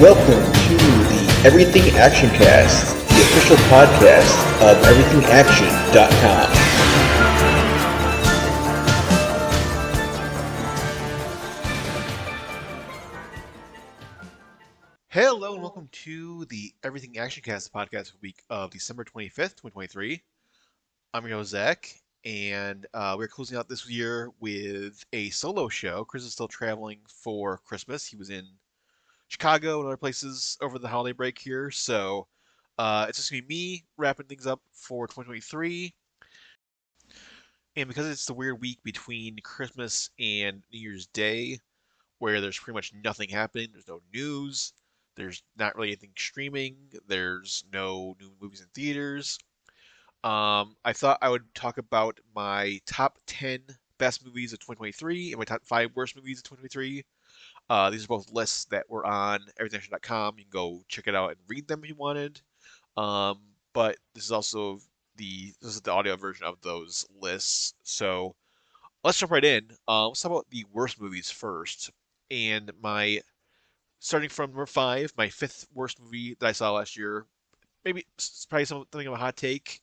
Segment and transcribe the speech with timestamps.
[0.00, 4.30] Welcome to the Everything Action Cast, the official podcast
[4.60, 6.52] of EverythingAction.com.
[15.08, 20.22] Hello and welcome to the Everything Action Cast podcast week of December 25th, 2023.
[21.14, 21.88] I'm your host, Zach,
[22.22, 26.04] and uh, we're closing out this year with a solo show.
[26.04, 28.04] Chris is still traveling for Christmas.
[28.04, 28.46] He was in
[29.28, 32.26] Chicago and other places over the holiday break here, so
[32.78, 35.94] uh, it's just to be me wrapping things up for 2023.
[37.76, 41.58] And because it's the weird week between Christmas and New Year's Day,
[42.18, 44.72] where there's pretty much nothing happening, there's no news,
[45.16, 46.76] there's not really anything streaming.
[47.08, 49.38] There's no new movies in theaters.
[50.22, 53.60] Um, I thought I would talk about my top 10
[53.98, 57.04] best movies of 2023 and my top 5 worst movies of 2023.
[57.68, 60.34] Uh, these are both lists that were on everythingaction.com.
[60.38, 62.40] You can go check it out and read them if you wanted.
[62.96, 63.40] Um,
[63.72, 64.78] but this is also
[65.16, 67.74] the this is the audio version of those lists.
[67.82, 68.34] So
[69.02, 69.68] let's jump right in.
[69.88, 71.90] Uh, let's talk about the worst movies first.
[72.30, 73.20] And my
[73.98, 77.26] starting from number five, my fifth worst movie that I saw last year.
[77.84, 79.80] Maybe it's probably something of a hot take,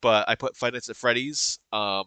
[0.00, 1.58] but I put Five Nights at Freddy's.
[1.70, 2.04] Um,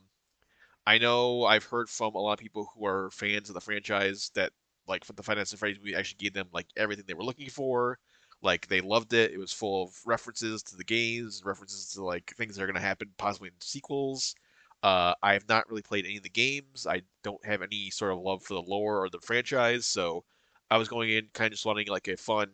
[0.88, 4.32] I know I've heard from a lot of people who are fans of the franchise
[4.36, 4.52] that
[4.88, 7.50] like for the Nights at Freddy's movie actually gave them like everything they were looking
[7.50, 7.98] for.
[8.42, 9.32] Like they loved it.
[9.32, 12.76] It was full of references to the games, references to like things that are going
[12.76, 14.36] to happen possibly in sequels.
[14.84, 16.86] Uh, I have not really played any of the games.
[16.88, 20.24] I don't have any sort of love for the lore or the franchise, so
[20.70, 22.52] I was going in kind of just wanting like a fun,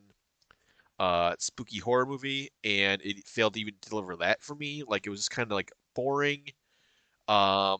[0.99, 4.83] uh, spooky horror movie, and it failed to even deliver that for me.
[4.87, 6.45] Like it was just kind of like boring.
[7.27, 7.77] Um,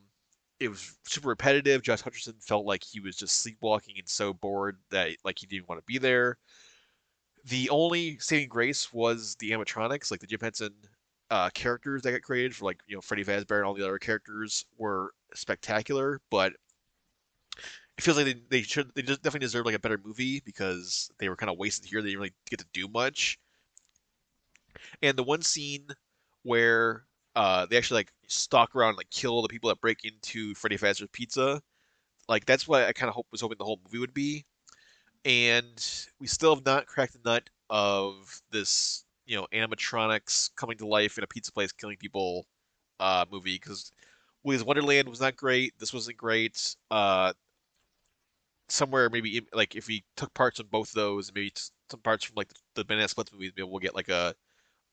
[0.62, 1.82] it was super repetitive.
[1.82, 5.68] Josh Hutcherson felt like he was just sleepwalking and so bored that like he didn't
[5.68, 6.38] want to be there.
[7.46, 10.76] The only saving grace was the animatronics, like the Jim Henson
[11.32, 13.98] uh, characters that got created for like you know Freddy Fazbear and all the other
[13.98, 16.54] characters were spectacular, but
[17.98, 21.28] it feels like they, they should they definitely deserve like a better movie because they
[21.28, 22.04] were kind of wasted here.
[22.04, 23.40] They didn't really get to do much.
[25.02, 25.88] And the one scene
[26.44, 27.06] where
[27.36, 30.78] uh, they actually like stalk around and like kill the people that break into Freddy
[30.78, 31.62] Fazbear's Pizza,
[32.28, 34.46] like that's what I kind of hope was hoping the whole movie would be.
[35.24, 35.86] And
[36.20, 41.18] we still have not cracked the nut of this, you know, animatronics coming to life
[41.18, 42.46] in a pizza place killing people
[43.00, 43.92] uh, movie because
[44.44, 45.74] Willy's Wonderland was not great.
[45.80, 46.76] This wasn't great.
[46.90, 47.34] Uh,
[48.70, 51.52] somewhere maybe like if we took parts of both those, maybe
[51.90, 54.34] some parts from like the, the Banana Splits movies, maybe we'll get like a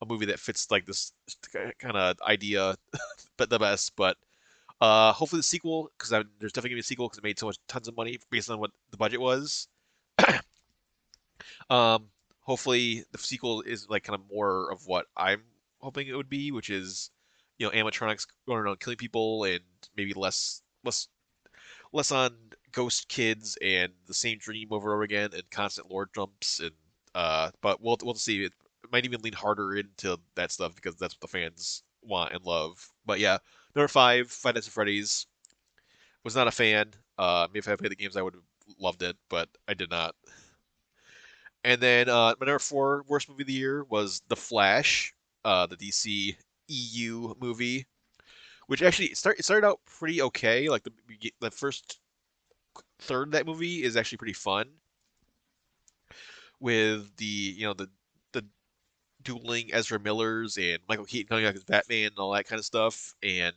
[0.01, 1.13] a movie that fits like this
[1.53, 2.77] kind of idea,
[3.37, 3.95] but the best.
[3.97, 4.17] But
[4.81, 7.47] uh, hopefully the sequel, because there's definitely gonna be a sequel because it made so
[7.47, 9.69] much tons of money based on what the budget was.
[11.71, 12.09] um,
[12.41, 15.43] hopefully the sequel is like kind of more of what I'm
[15.81, 17.11] hoping it would be, which is
[17.59, 19.61] you know animatronics going around killing people and
[19.97, 21.09] maybe less less
[21.93, 22.37] less on
[22.73, 26.71] ghost kids and the same dream over and over again and constant lore jumps and
[27.15, 28.53] uh but we'll we'll see it
[28.93, 32.91] might even lean harder into that stuff because that's what the fans want and love.
[33.07, 33.39] But yeah
[33.75, 35.27] number five Five Nights at Freddy's.
[36.25, 36.93] Was not a fan.
[37.17, 38.45] Uh maybe if I played the games I would have
[38.79, 40.15] loved it but I did not.
[41.65, 45.67] And then uh my number four worst movie of the year was The Flash uh
[45.67, 46.37] the DC
[46.69, 47.87] EU movie
[48.69, 50.69] which actually start it started out pretty okay.
[50.69, 50.93] Like the
[51.41, 52.01] the first
[53.01, 54.69] third that movie is actually pretty fun.
[56.61, 57.89] With the you know the
[59.23, 62.65] dueling Ezra Millers and Michael Keaton coming back as Batman and all that kind of
[62.65, 63.55] stuff, and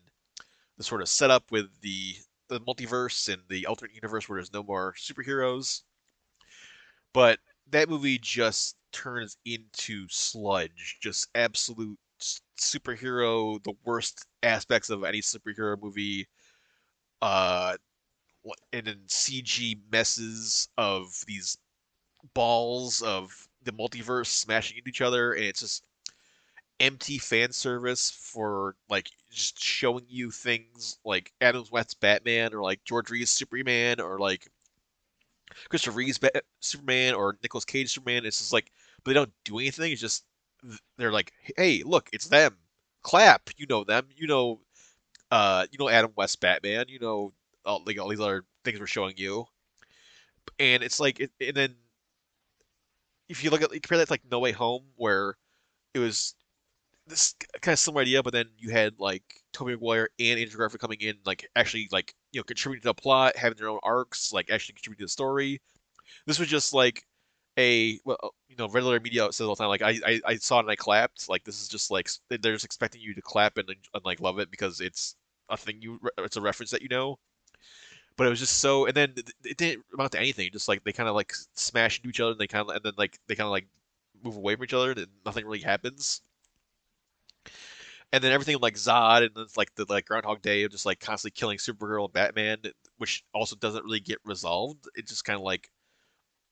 [0.77, 2.15] the sort of setup with the
[2.47, 5.83] the multiverse and the alternate universe where there's no more superheroes.
[7.13, 7.39] But
[7.69, 11.97] that movie just turns into sludge, just absolute
[12.59, 16.27] superhero, the worst aspects of any superhero movie,
[17.21, 17.77] uh,
[18.73, 21.57] and then CG messes of these
[22.33, 25.83] balls of the multiverse smashing into each other, and it's just
[26.79, 32.83] empty fan service for like just showing you things like Adam West's Batman or like
[32.83, 34.49] George Reeves Superman or like
[35.69, 38.25] Christopher Reeves Bat- Superman or Nicolas Cage Superman.
[38.25, 38.71] It's just like,
[39.03, 39.91] but they don't do anything.
[39.91, 40.25] It's just
[40.97, 42.57] they're like, hey, look, it's them.
[43.03, 43.49] Clap.
[43.57, 44.07] You know them.
[44.15, 44.59] You know,
[45.31, 46.85] uh, you know Adam West Batman.
[46.87, 47.33] You know,
[47.65, 49.45] all, like all these other things we're showing you.
[50.59, 51.75] And it's like, it, and then
[53.31, 55.35] if you look at compare that to like No Way Home, where
[55.93, 56.35] it was
[57.07, 59.23] this kind of similar idea, but then you had like
[59.53, 62.93] Tobey Maguire and Andrew Garfield coming in, like actually like you know contributing to the
[62.93, 65.61] plot, having their own arcs, like actually contributing to the story.
[66.27, 67.03] This was just like
[67.57, 70.35] a well, uh, you know regular media says all the time like I, I I
[70.37, 73.21] saw it and I clapped like this is just like they're just expecting you to
[73.21, 75.15] clap and, and like love it because it's
[75.49, 77.17] a thing you it's a reference that you know
[78.17, 79.13] but it was just so and then
[79.43, 82.31] it didn't amount to anything just like they kind of like smash into each other
[82.31, 83.67] and they kind of and then like they kind of like
[84.23, 86.21] move away from each other and nothing really happens
[88.11, 90.99] and then everything like Zod and it's like the like Groundhog Day of just like
[90.99, 92.57] constantly killing Supergirl and Batman,
[92.97, 94.87] which also doesn't really get resolved.
[94.95, 95.69] It's just kind of like,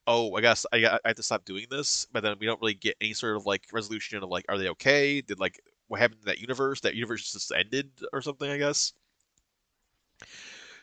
[0.06, 2.74] oh, I guess I, I have to stop doing this, but then we don't really
[2.74, 5.20] get any sort of like resolution of like, are they okay?
[5.20, 6.80] Did like what happened to that universe?
[6.80, 8.94] That universe just ended or something, I guess.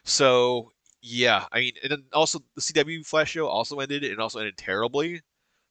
[0.08, 0.72] So
[1.02, 4.58] yeah, I mean, and then also the CW Flash show also ended and also ended
[4.58, 5.22] terribly.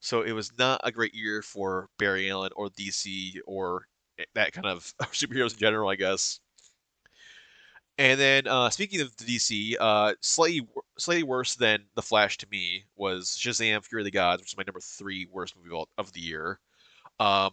[0.00, 3.88] So it was not a great year for Barry Allen or DC or
[4.34, 6.40] that kind of superheroes in general, I guess.
[7.98, 10.66] And then uh, speaking of DC, uh, slightly
[10.98, 14.56] slightly worse than The Flash to me was Shazam: Fury of the Gods, which is
[14.56, 16.60] my number three worst movie of the year.
[17.20, 17.52] Um,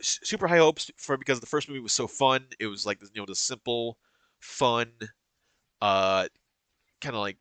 [0.00, 2.46] super high hopes for because the first movie was so fun.
[2.60, 3.98] It was like you know the simple,
[4.40, 4.92] fun,
[5.82, 6.28] uh,
[7.00, 7.36] kind of like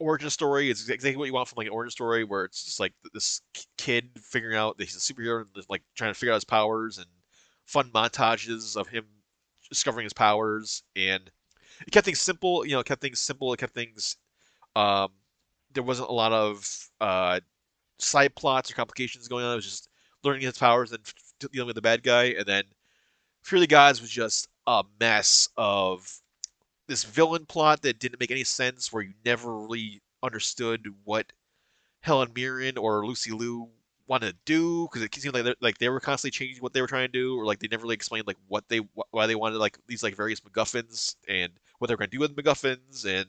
[0.00, 0.68] origin story.
[0.68, 3.40] It's exactly what you want from like an origin story, where it's just like this
[3.78, 6.98] kid figuring out that he's a superhero and like trying to figure out his powers
[6.98, 7.06] and
[7.64, 9.04] fun montages of him
[9.70, 11.30] discovering his powers, and
[11.86, 12.66] it kept things simple.
[12.66, 13.52] You know, it kept things simple.
[13.52, 14.16] It kept things.
[14.74, 15.12] Um,
[15.72, 17.40] there wasn't a lot of uh,
[17.98, 19.52] side plots or complications going on.
[19.52, 19.88] It was just
[20.24, 21.00] learning his powers and
[21.52, 22.64] dealing with the bad guy, and then
[23.42, 26.20] Fear the Gods was just a mess of
[26.86, 31.32] this villain plot that didn't make any sense, where you never really understood what
[32.00, 33.68] Helen Mirren or Lucy Liu
[34.06, 36.86] wanted to do because it seemed like like they were constantly changing what they were
[36.86, 39.58] trying to do, or like they never really explained like what they why they wanted
[39.58, 43.26] like these like various MacGuffins and what they were going to do with MacGuffins, and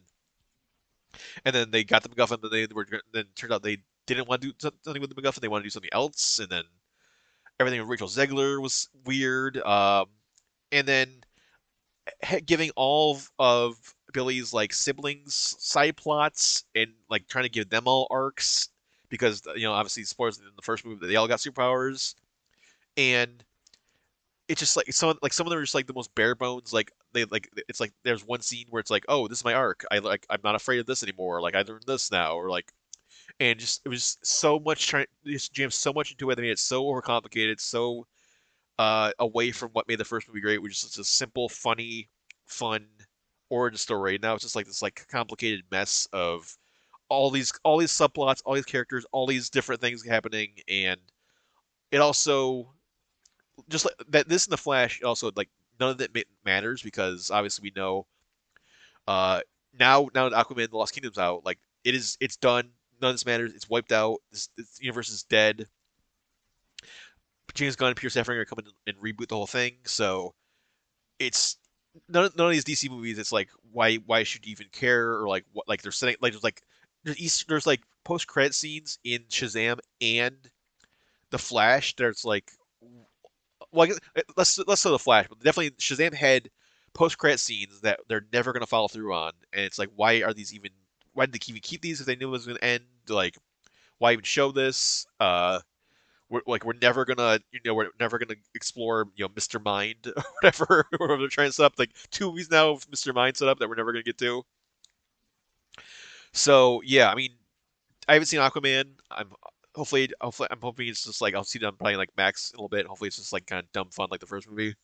[1.46, 4.42] and then they got the MacGuffin, then they were then turned out they didn't want
[4.42, 4.54] to do
[4.84, 6.64] something with the MacGuffin, they wanted to do something else, and then
[7.60, 10.08] everything with Rachel Zegler was weird, um,
[10.72, 11.24] and then
[12.46, 13.76] giving all of
[14.14, 18.70] Billy's like siblings side plots and like trying to give them all arcs
[19.10, 22.16] because you know obviously spoilers in the first movie they all got superpowers,
[22.98, 23.44] and
[24.48, 26.72] it's just like some like some of them are just like the most bare bones
[26.72, 29.54] like they like it's like there's one scene where it's like oh this is my
[29.54, 29.86] arc.
[29.92, 31.42] I like I'm not afraid of this anymore.
[31.42, 32.72] Like I learned this now or like
[33.40, 36.40] and just it was so much trying just jammed so much into it.
[36.40, 38.06] I mean it's so overcomplicated, so
[38.80, 42.10] uh, away from what made the first movie great, which is just a simple, funny,
[42.46, 42.86] fun
[43.50, 44.20] origin story.
[44.22, 46.58] Now it's just like this like complicated mess of
[47.10, 51.00] all these all these subplots, all these characters, all these different things happening, and
[51.92, 52.74] it also
[53.70, 54.28] just like that.
[54.28, 55.50] This in the Flash also like
[55.80, 58.06] none of that matters because obviously we know
[59.08, 59.42] uh,
[59.80, 62.72] now now that Aquaman: The Lost Kingdom's out, like it is it's done.
[63.02, 63.54] None of this matters.
[63.54, 64.20] It's wiped out.
[64.32, 65.68] This, this universe is dead.
[67.56, 70.34] James Gunn and Peter Safran are coming and reboot the whole thing, so
[71.20, 71.58] it's
[72.10, 73.18] none, none of these DC movies.
[73.18, 76.34] It's like why why should you even care or like what like they're setting like
[76.34, 76.62] there's like
[77.04, 80.36] there's there's like post credit scenes in Shazam and
[81.32, 81.96] the Flash.
[81.96, 82.52] There's like,
[83.72, 86.50] well, eh, let's let's say the Flash, but definitely Shazam had
[86.94, 90.34] post credit scenes that they're never gonna follow through on, and it's like, why are
[90.34, 90.72] these even?
[91.14, 92.84] Why did they even keep these if they knew it was gonna end?
[93.08, 93.38] Like,
[94.00, 95.06] why even show this?
[95.20, 95.60] Uh,
[96.30, 99.64] we're like we're never gonna you know we're never gonna explore you know Mr.
[99.64, 103.14] Mind or whatever or they're trying to set up like two movies now Mr.
[103.14, 104.44] Mind set up that we're never gonna get to.
[106.34, 107.32] So yeah, I mean,
[108.08, 108.86] I haven't seen Aquaman.
[109.12, 109.32] I'm
[109.76, 112.70] hopefully, hopefully, I'm hoping it's just like I'll see them playing like Max a little
[112.70, 112.86] bit.
[112.88, 114.76] Hopefully, it's just like kind of dumb fun like the first movie.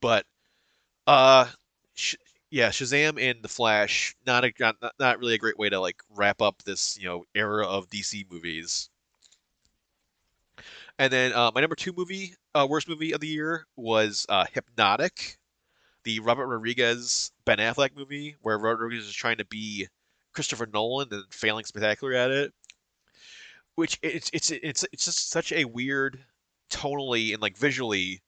[0.00, 0.26] But
[1.06, 1.46] uh,
[1.94, 2.16] sh-
[2.50, 6.00] yeah, Shazam and the Flash not a not, not really a great way to like
[6.10, 8.90] wrap up this you know era of DC movies.
[10.98, 14.44] And then uh, my number two movie, uh, worst movie of the year was uh,
[14.52, 15.38] Hypnotic,
[16.04, 19.88] the Robert Rodriguez Ben Affleck movie, where Rodriguez is trying to be
[20.34, 22.52] Christopher Nolan and failing spectacular at it.
[23.74, 26.24] Which it's it's it's it's just such a weird
[26.70, 28.22] tonally and like visually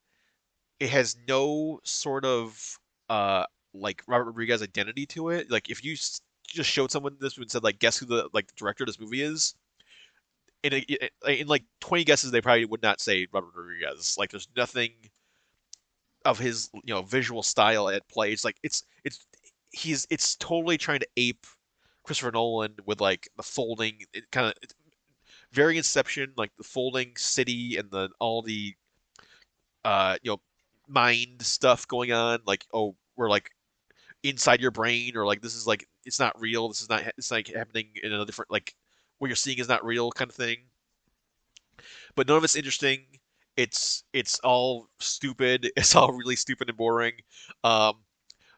[0.80, 5.50] it has no sort of uh like Robert Rodriguez identity to it.
[5.50, 6.22] Like if you just
[6.70, 9.22] showed someone this and said like guess who the like the director of this movie
[9.22, 9.54] is,
[10.66, 10.74] in
[11.26, 14.16] a, in like 20 guesses they probably would not say Robert Rodriguez.
[14.18, 14.92] Like there's nothing
[16.24, 18.32] of his you know visual style at play.
[18.32, 19.26] It's like it's it's
[19.72, 21.46] he's it's totally trying to ape
[22.04, 24.54] Christopher Nolan with like the folding, it kind of
[25.52, 28.74] very Inception, like the folding city and the all the
[29.84, 30.40] uh you know
[30.88, 32.40] mind stuff going on.
[32.46, 33.50] Like oh we're like
[34.22, 36.68] inside your brain or like this is like it's not real.
[36.68, 38.74] This is not it's like happening in a different like
[39.18, 40.58] what you're seeing is not real kind of thing.
[42.14, 43.00] but none of it's interesting.
[43.56, 45.70] It's it's all stupid.
[45.76, 47.14] It's all really stupid and boring.
[47.64, 47.94] Um,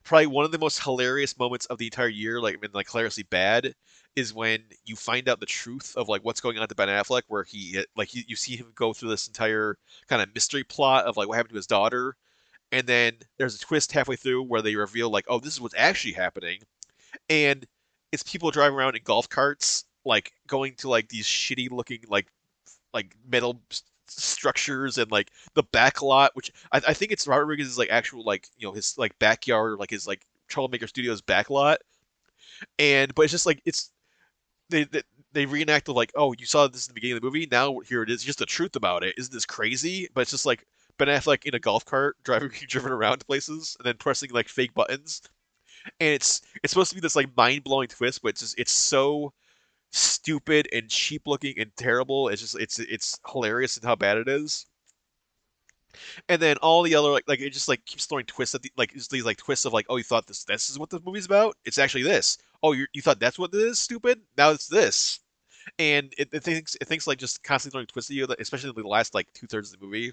[0.05, 2.91] probably one of the most hilarious moments of the entire year, like I mean, like
[2.91, 3.75] hilariously bad,
[4.17, 7.23] is when you find out the truth of like what's going on to Ben Affleck,
[7.29, 9.77] where he like you, you see him go through this entire
[10.09, 12.17] kind of mystery plot of like what happened to his daughter,
[12.73, 15.75] and then there's a twist halfway through where they reveal like, oh, this is what's
[15.77, 16.61] actually happening,
[17.31, 17.67] and
[18.13, 22.27] it's people driving around in golf carts, like going to like these shitty looking like
[22.93, 23.61] like metal
[24.11, 28.25] structures and like the back lot, which I, I think it's Robert Rodriguez's like actual
[28.25, 31.79] like you know his like backyard, like his like Troublemaker Studios back lot,
[32.79, 33.91] and but it's just like it's
[34.71, 37.49] they, they they reenact like oh you saw this in the beginning of the movie
[37.51, 39.15] now here it is just the truth about it.
[39.19, 40.09] Isn't this crazy?
[40.15, 40.67] But it's just like
[40.99, 44.75] Ben Affleck in a golf cart driving driven around places and then pressing like fake
[44.75, 45.23] buttons.
[46.01, 48.73] And it's it's supposed to be this like mind blowing twist but it's just it's
[48.73, 49.33] so
[49.91, 52.29] stupid and cheap looking and terrible.
[52.29, 54.67] It's just it's it's hilarious in how bad it is.
[56.29, 58.73] And then all the other like like it just like keeps throwing twists at the
[58.77, 61.27] like these like twists of like oh you thought this this is what the movie's
[61.27, 61.57] about?
[61.65, 62.39] It's actually this.
[62.63, 64.21] Oh you you thought that's what it is stupid?
[64.37, 65.21] Now it's this.
[65.79, 68.89] And it, it thinks it thinks like just constantly throwing twists at you especially the
[68.89, 70.13] last like two thirds of the movie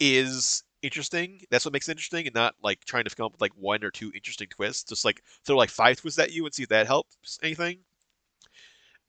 [0.00, 1.40] is interesting.
[1.50, 3.84] That's what makes it interesting and not like trying to come up with like one
[3.84, 4.84] or two interesting twists.
[4.84, 7.78] Just like throw like five twists at you and see if that helps anything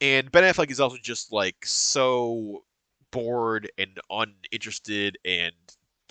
[0.02, 2.64] and Ben Affleck is also just like so
[3.12, 5.54] bored and uninterested and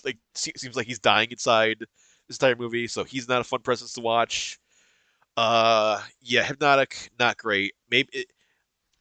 [0.05, 1.85] like seems like he's dying inside
[2.29, 4.59] this entire movie, so he's not a fun presence to watch.
[5.37, 7.75] Uh, yeah, Hypnotic, not great.
[7.91, 8.27] Maybe it,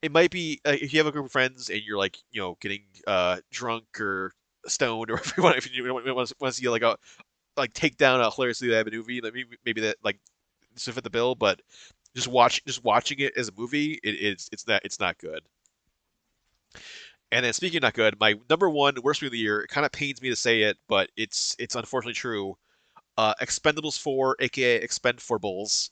[0.01, 2.42] it might be uh, if you have a group of friends and you're like, you
[2.42, 4.34] know, getting uh drunk or
[4.68, 6.98] stoned, or want, if you want, to see like a
[7.58, 10.20] like take down a hilariously bad movie, maybe maybe that like
[10.77, 11.36] to fit the bill.
[11.36, 11.62] But
[12.15, 15.41] just watch just watching it as a movie, it, it's it's not it's not good.
[17.31, 19.62] And then speaking of not good, my number one worst movie of the year.
[19.62, 22.57] It kind of pains me to say it, but it's it's unfortunately true.
[23.17, 25.89] Uh, Expendables 4, aka Expend4bles,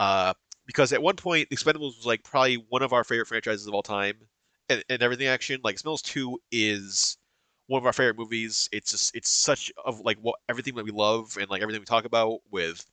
[0.00, 0.34] uh,
[0.66, 3.82] because at one point Expendables was like probably one of our favorite franchises of all
[3.82, 4.14] time,
[4.68, 5.60] and, and everything action.
[5.64, 7.16] Like Expendables 2 is
[7.66, 8.68] one of our favorite movies.
[8.72, 11.86] It's just it's such of like what everything that we love and like everything we
[11.86, 12.84] talk about with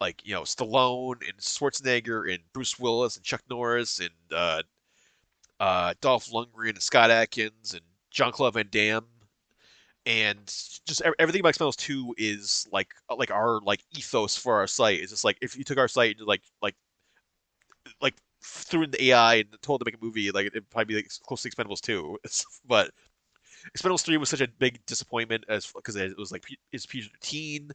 [0.00, 4.62] like you know Stallone and Schwarzenegger and Bruce Willis and Chuck Norris and uh,
[5.60, 9.06] uh, Dolph Lundgren and Scott Adkins and Jean-Claude Van Damme,
[10.06, 10.46] and
[10.86, 15.00] just everything about Expendables Two is like uh, like our like ethos for our site.
[15.00, 16.76] It's just like if you took our site and like like
[18.00, 20.86] like threw in the AI and told them to make a movie, like it'd probably
[20.86, 22.18] be like close to Expendables Two,
[22.66, 22.90] but.
[23.76, 26.42] Expendables 3 was such a big disappointment as because it was like
[26.72, 27.70] it's PG-13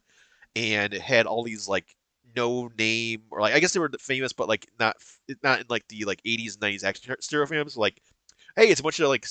[0.55, 1.95] and it had all these like
[2.35, 4.95] no name or like I guess they were famous, but like not
[5.43, 7.77] not in like the like 80s and 90s action hero films.
[7.77, 8.01] Like,
[8.55, 9.25] hey, it's a bunch of like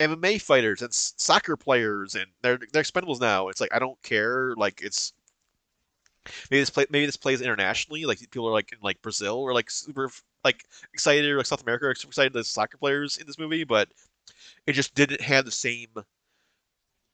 [0.00, 3.48] MMA fighters and soccer players, and they're they're expendables now.
[3.48, 4.54] It's like I don't care.
[4.56, 5.12] Like it's
[6.50, 8.04] maybe this play maybe this plays internationally.
[8.04, 10.10] Like people are like in like Brazil or like super
[10.44, 13.64] like excited or like South America are super excited the soccer players in this movie,
[13.64, 13.88] but
[14.66, 15.88] it just didn't have the same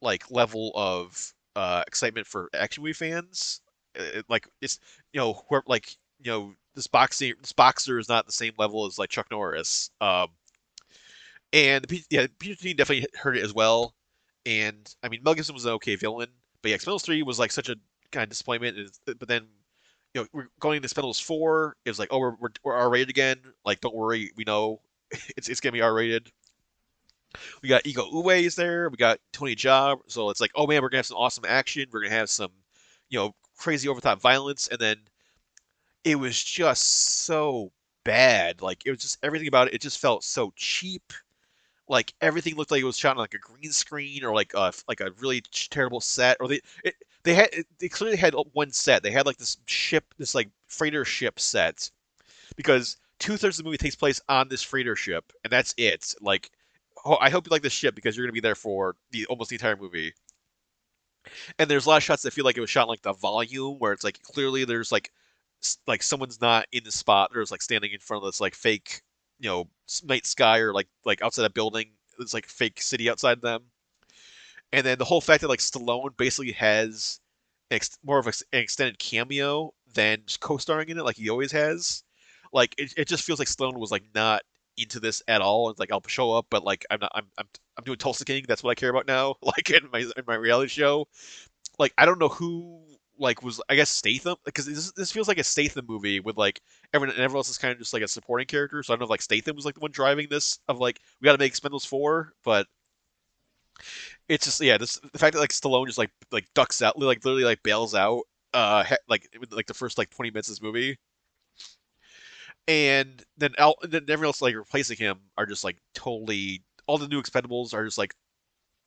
[0.00, 3.60] like level of uh, excitement for action movie fans
[3.94, 4.78] it, like it's
[5.12, 8.86] you know where like you know this boxing this boxer is not the same level
[8.86, 9.90] as like Chuck Norris.
[10.00, 10.28] Um,
[11.52, 13.94] and the, yeah, PG definitely hurt it as well.
[14.46, 16.28] And I mean, Mel Gibson was an okay villain,
[16.62, 17.76] but yeah, Expendables three was like such a
[18.12, 18.76] kind of disappointment.
[19.06, 19.46] But then
[20.14, 21.76] you know we're going into Expendables four.
[21.84, 23.38] It was like oh we're we're, R rated again.
[23.64, 24.80] Like don't worry, we know
[25.36, 26.30] it's it's gonna be R rated.
[27.62, 28.88] We got Iko Uwais there.
[28.88, 29.98] We got Tony Jaa.
[30.06, 31.86] So it's like, oh man, we're gonna have some awesome action.
[31.92, 32.52] We're gonna have some,
[33.10, 34.96] you know, crazy over top violence, and then
[36.04, 37.72] it was just so
[38.04, 38.62] bad.
[38.62, 39.74] Like it was just everything about it.
[39.74, 41.12] It just felt so cheap.
[41.88, 44.72] Like everything looked like it was shot on like a green screen or like a
[44.88, 46.36] like a really terrible set.
[46.40, 49.02] Or they it, they had they clearly had one set.
[49.02, 51.90] They had like this ship, this like freighter ship set,
[52.56, 56.14] because two thirds of the movie takes place on this freighter ship, and that's it.
[56.20, 56.50] Like,
[57.04, 59.50] oh, I hope you like this ship because you're gonna be there for the almost
[59.50, 60.12] the entire movie
[61.58, 63.12] and there's a lot of shots that feel like it was shot in, like the
[63.12, 65.10] volume where it's like clearly there's like
[65.86, 69.02] like someone's not in the spot there's like standing in front of this like fake
[69.40, 69.66] you know
[70.04, 73.64] night sky or like like outside a building it's like fake city outside them.
[74.72, 77.20] And then the whole fact that like Stallone basically has
[77.70, 82.02] ex- more of an extended cameo than just co-starring in it like he always has
[82.52, 84.42] like it, it just feels like Stallone was like not
[84.78, 85.70] into this at all.
[85.70, 87.12] It's like I'll show up, but like I'm not.
[87.14, 88.44] I'm I'm I'm doing Tulsa King.
[88.48, 89.36] That's what I care about now.
[89.42, 91.08] Like in my in my reality show.
[91.78, 92.82] Like I don't know who
[93.18, 96.60] like was I guess Statham because this this feels like a Statham movie with like
[96.94, 98.82] everyone and everyone else is kind of just like a supporting character.
[98.82, 101.00] So I don't know if like Statham was like the one driving this of like
[101.20, 102.66] we got to make Expendables four, but
[104.28, 107.24] It's just yeah, this the fact that like Stallone just like like ducks out, like
[107.24, 108.22] literally like bails out,
[108.54, 110.98] uh, like like the first like 20 minutes of this movie,
[112.68, 117.08] and then Al, then everyone else like replacing him are just like totally all the
[117.08, 118.14] new Expendables are just like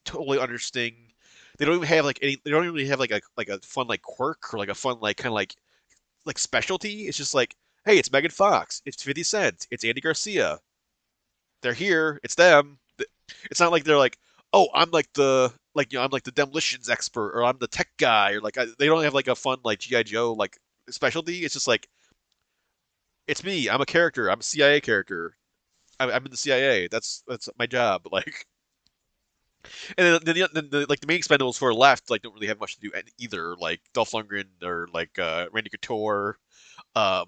[0.05, 1.11] totally understanding.
[1.57, 2.37] They don't even have like any.
[2.45, 4.99] They don't even have like a like a fun like quirk or like a fun
[5.01, 5.55] like kind of like
[6.25, 7.07] like specialty.
[7.07, 10.59] It's just like, hey, it's Megan Fox, it's Fifty Cent, it's Andy Garcia.
[11.61, 12.19] They're here.
[12.23, 12.79] It's them.
[13.49, 14.17] It's not like they're like,
[14.53, 17.67] oh, I'm like the like you know I'm like the demolitions expert or I'm the
[17.67, 20.57] tech guy or like I, they don't have like a fun like GI Joe like
[20.89, 21.39] specialty.
[21.45, 21.87] It's just like
[23.31, 23.69] it's me.
[23.69, 24.29] I'm a character.
[24.29, 25.37] I'm a CIA character.
[26.01, 26.89] I'm, in the CIA.
[26.89, 28.07] That's that's my job.
[28.11, 28.45] Like,
[29.97, 32.59] and then, the, the, like the main Expendables who are left like don't really have
[32.59, 33.55] much to do either.
[33.55, 36.39] Like Dolph Lundgren or like uh, Randy Couture,
[36.95, 37.27] um,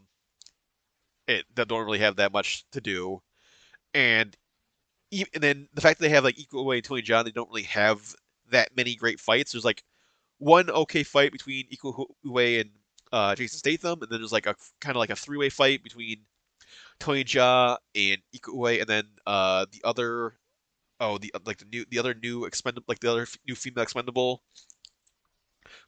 [1.28, 3.22] it, that don't really have that much to do.
[3.94, 4.36] And
[5.12, 7.50] and then the fact that they have like Iko Uwais and Tony Jaa, they don't
[7.50, 8.16] really have
[8.50, 9.52] that many great fights.
[9.52, 9.84] There's like
[10.40, 12.72] one okay fight between Iko Uwais and
[13.14, 15.84] uh, Jason Statham, and then there's like a kind of like a three way fight
[15.84, 16.26] between
[17.00, 20.34] Tony Jaa and Iko Uwais, and then uh, the other
[21.00, 24.42] oh the like the new the other new expendable like the other new female expendable,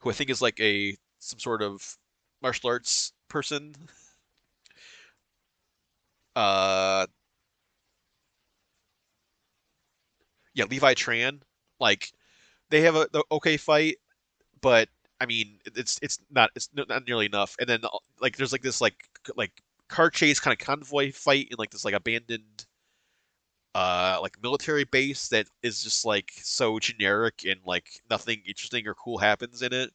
[0.01, 1.97] who I think is like a some sort of
[2.41, 3.73] martial arts person.
[6.35, 7.07] Uh,
[10.53, 11.41] yeah, Levy Tran.
[11.79, 12.11] Like
[12.69, 13.97] they have a okay fight,
[14.61, 14.89] but
[15.21, 17.55] I mean, it's it's not it's not nearly enough.
[17.59, 17.81] And then
[18.19, 18.95] like there's like this like
[19.35, 19.51] like
[19.87, 22.65] car chase kind of convoy fight in like this like abandoned
[23.75, 28.93] uh like military base that is just like so generic and like nothing interesting or
[28.95, 29.91] cool happens in it.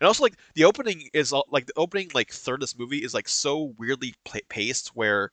[0.00, 3.14] And also like the opening is like the opening like third of this movie is
[3.14, 4.14] like so weirdly
[4.48, 5.30] paced where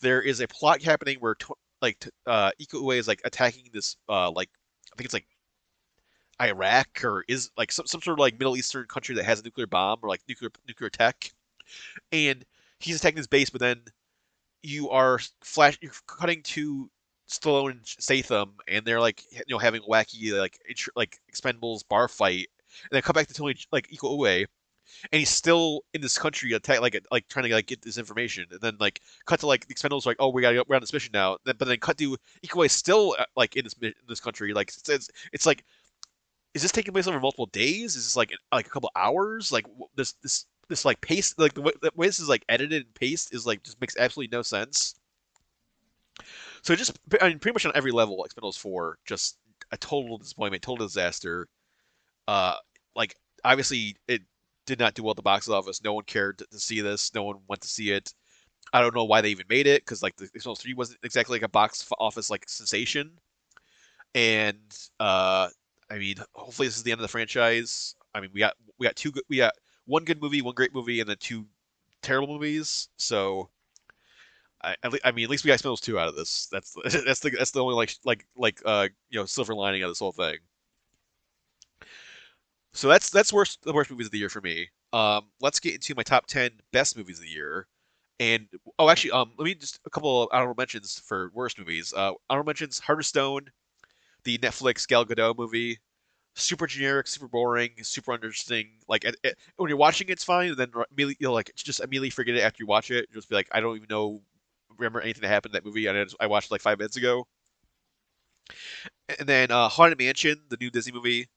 [0.00, 1.36] there is a plot happening where
[1.82, 4.50] like uh Uwais is like attacking this uh like
[4.92, 5.26] I think it's like
[6.40, 9.42] Iraq or is like some, some sort of like Middle Eastern country that has a
[9.42, 11.32] nuclear bomb or like nuclear nuclear tech,
[12.12, 12.44] and
[12.78, 13.50] he's attacking his base.
[13.50, 13.82] But then
[14.62, 16.90] you are flash, you're cutting to
[17.28, 20.58] Stallone and Statham, and they're like you know having wacky like
[20.96, 22.48] like Expendables bar fight,
[22.82, 24.46] and then come back to Tony like Iko Uwais,
[25.12, 28.46] and he's still in this country attack like like trying to like get this information,
[28.50, 30.92] and then like cut to like the Expendables like oh we got we're on this
[30.92, 34.20] mission now, but then cut to Iko Uwais still uh, like in this in this
[34.20, 35.64] country like it's, it's, it's like
[36.54, 37.96] is this taking place over multiple days?
[37.96, 39.52] Is this like like a couple hours?
[39.52, 42.84] Like this this this like pace like the way, the way this is like edited
[42.84, 44.94] and paced is like just makes absolutely no sense.
[46.62, 49.38] So just I mean pretty much on every level, Expendables four just
[49.72, 51.48] a total disappointment, total disaster.
[52.26, 52.56] Uh,
[52.96, 54.22] like obviously it
[54.66, 55.82] did not do well at the box office.
[55.82, 57.14] No one cared to, to see this.
[57.14, 58.12] No one went to see it.
[58.72, 61.36] I don't know why they even made it because like the Expendables three wasn't exactly
[61.36, 63.12] like a box office like sensation,
[64.14, 64.58] and
[64.98, 65.48] uh,
[65.90, 67.94] I mean, hopefully this is the end of the franchise.
[68.14, 69.54] I mean, we got we got two good, we got
[69.86, 71.46] one good movie, one great movie, and then two
[72.02, 72.88] terrible movies.
[72.96, 73.50] So,
[74.62, 76.46] I, I mean, at least we got those two out of this.
[76.52, 76.74] That's
[77.04, 79.98] that's the that's the only like like like uh you know silver lining of this
[79.98, 80.38] whole thing.
[82.72, 84.68] So that's that's worst the worst movies of the year for me.
[84.92, 87.66] Um, let's get into my top ten best movies of the year.
[88.20, 88.48] And
[88.78, 91.92] oh, actually, um, let me just a couple of honorable mentions for worst movies.
[91.94, 93.50] Uh, honorable mentions: of Stone,
[94.24, 95.78] the Netflix Gal Gadot movie.
[96.34, 98.68] Super generic, super boring, super interesting.
[98.88, 100.50] Like it, it, when you're watching, it's fine.
[100.50, 100.72] And then
[101.18, 103.08] you'll like just immediately forget it after you watch it.
[103.10, 104.22] You'll Just be like, I don't even know,
[104.78, 105.88] remember anything that happened in that movie.
[105.88, 107.26] I, just, I watched like five minutes ago.
[109.18, 111.28] And then uh, Haunted Mansion, the new Disney movie.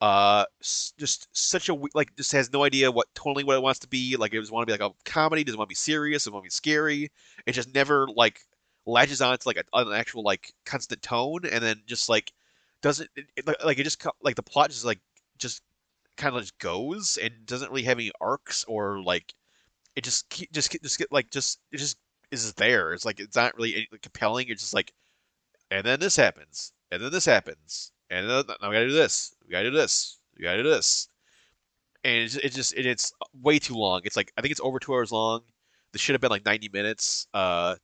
[0.00, 3.88] Uh, just such a like just has no idea what totally what it wants to
[3.88, 4.16] be.
[4.16, 6.34] Like it doesn't want to be like a comedy, doesn't want to be serious, doesn't
[6.34, 7.10] want to be scary.
[7.46, 8.40] It just never like
[8.86, 12.32] latches on to like a, an actual like constant tone, and then just like
[12.82, 15.00] doesn't it, it, like it just like the plot just like
[15.38, 15.62] just
[16.16, 19.34] kind of just goes and doesn't really have any arcs or like
[19.94, 21.96] it just just just get like just it just
[22.30, 22.92] is there.
[22.92, 24.48] It's like it's not really compelling.
[24.48, 24.92] It's just like,
[25.70, 29.34] and then this happens, and then this happens, and then now we gotta do this,
[29.44, 31.08] we gotta do this, we gotta do this,
[32.04, 34.02] and it's, it just it, it's way too long.
[34.04, 35.42] It's like I think it's over two hours long.
[35.92, 37.26] This should have been like ninety minutes.
[37.32, 37.76] Uh,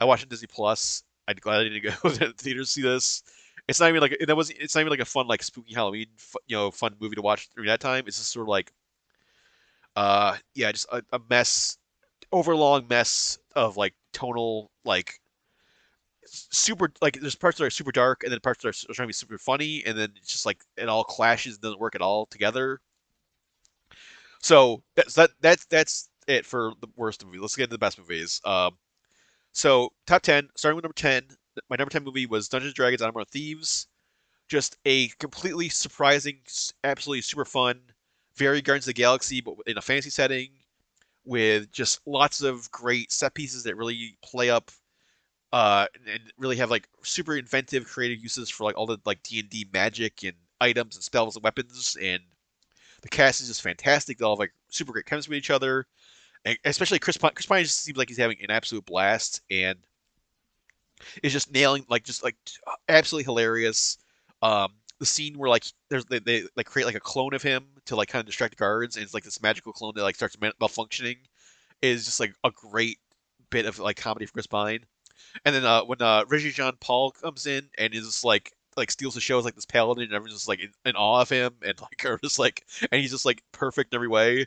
[0.00, 1.02] I watched it Disney Plus.
[1.28, 3.22] I'm glad I didn't go to the theater to see this.
[3.68, 4.50] It's not even like that was.
[4.50, 6.06] It's not even like a fun like spooky Halloween,
[6.46, 8.04] you know, fun movie to watch during that time.
[8.06, 8.72] It's just sort of like,
[9.94, 11.78] uh, yeah, just a, a mess,
[12.32, 15.20] overlong mess of like tonal like
[16.26, 19.08] super like there's parts that are super dark and then parts that are trying to
[19.08, 22.02] be super funny and then it's just like it all clashes and doesn't work at
[22.02, 22.80] all together.
[24.40, 27.38] So that's that that's that's it for the worst movie.
[27.38, 28.40] Let's get into the best movies.
[28.44, 28.76] Um,
[29.52, 31.22] so top ten, starting with number ten.
[31.68, 33.86] My number ten movie was Dungeons and Dragons: Honor Among Thieves.
[34.50, 36.38] just a completely surprising,
[36.84, 37.80] absolutely super fun,
[38.34, 40.50] very Guardians of the Galaxy, but in a fantasy setting,
[41.24, 44.70] with just lots of great set pieces that really play up
[45.52, 49.40] uh, and really have like super inventive, creative uses for like all the like D
[49.40, 51.96] and D magic and items and spells and weapons.
[52.00, 52.20] And
[53.02, 54.18] the cast is just fantastic.
[54.18, 55.86] They all have like super great chemistry with each other,
[56.64, 57.32] especially Chris Pine.
[57.34, 59.78] Chris Pine just seems like he's having an absolute blast and
[61.22, 62.36] is just nailing like just like
[62.88, 63.98] absolutely hilarious.
[64.42, 67.64] Um, the scene where like there's they, they like create like a clone of him
[67.86, 70.16] to like kind of distract the guards, and it's like this magical clone that like
[70.16, 71.16] starts malfunctioning
[71.82, 72.98] is just like a great
[73.50, 74.80] bit of like comedy for Chris Pine.
[75.44, 79.14] And then uh, when uh, Regé-Jean Paul comes in and is just like like steals
[79.14, 81.54] the show as like this paladin, and everyone's just like in, in awe of him,
[81.64, 84.46] and like are just like, and he's just like perfect in every way,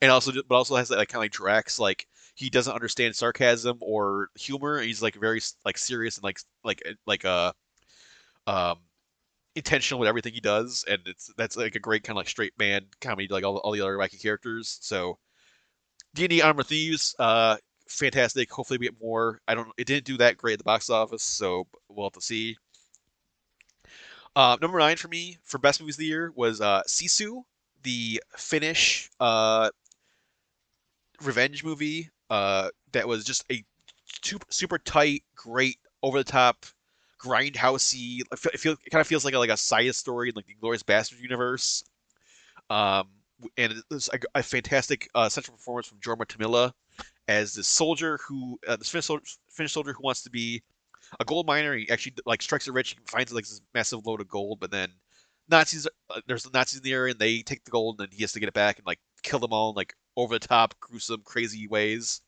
[0.00, 3.16] and also but also has that like kind of like Drax like he doesn't understand
[3.16, 4.80] sarcasm or humor.
[4.80, 7.52] He's like very like serious and like like like uh
[8.46, 8.78] um
[9.54, 12.52] intentional with everything he does, and it's that's like a great kind of like straight
[12.58, 14.78] man comedy like all, all the other wacky characters.
[14.80, 15.18] So
[16.14, 17.56] D&D Armor Thieves, uh,
[17.88, 18.50] fantastic.
[18.50, 19.40] Hopefully we get more.
[19.48, 19.68] I don't.
[19.76, 22.56] It didn't do that great at the box office, so we'll have to see.
[24.36, 27.42] Uh, number nine for me for best movies of the year was uh, Sisu,
[27.82, 29.70] the Finnish uh,
[31.22, 33.64] revenge movie uh, that was just a
[34.50, 36.66] super, tight, great, over the top,
[37.20, 38.20] grindhousey.
[38.30, 40.54] It, feel, it kind of feels like a, like a side story in like the
[40.54, 41.84] Glorious Bastard universe.
[42.70, 43.08] Um,
[43.56, 46.72] and it's a, a fantastic uh, central performance from Jorma Tommila
[47.28, 50.62] as this soldier who uh, this Finnish soldier, Finnish soldier who wants to be
[51.20, 51.74] a gold miner.
[51.76, 54.70] He actually like strikes it rich, he finds like this massive load of gold, but
[54.70, 54.90] then
[55.48, 58.22] Nazis uh, there's Nazis in the area and they take the gold and then he
[58.22, 60.74] has to get it back and like kill them all in like over the top,
[60.80, 62.20] gruesome, crazy ways.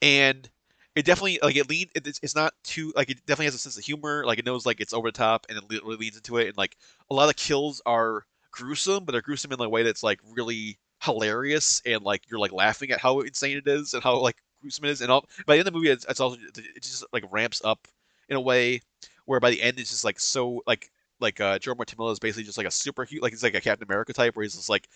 [0.00, 0.48] And
[0.96, 3.76] it definitely like it lead it's, it's not too like it definitely has a sense
[3.76, 6.38] of humor like it knows like it's over the top and it really leads into
[6.38, 6.76] it and like
[7.10, 10.78] a lot of kills are gruesome but they're gruesome in a way that's like really
[11.02, 14.86] hilarious and like you're like laughing at how insane it is and how like gruesome
[14.86, 17.04] it is and all by the end of the movie it's, it's also it just
[17.12, 17.86] like ramps up
[18.30, 18.80] in a way
[19.26, 22.44] where by the end it's just like so like like uh Jorma Tommila is basically
[22.44, 24.88] just like a super like he's like a Captain America type where he's just like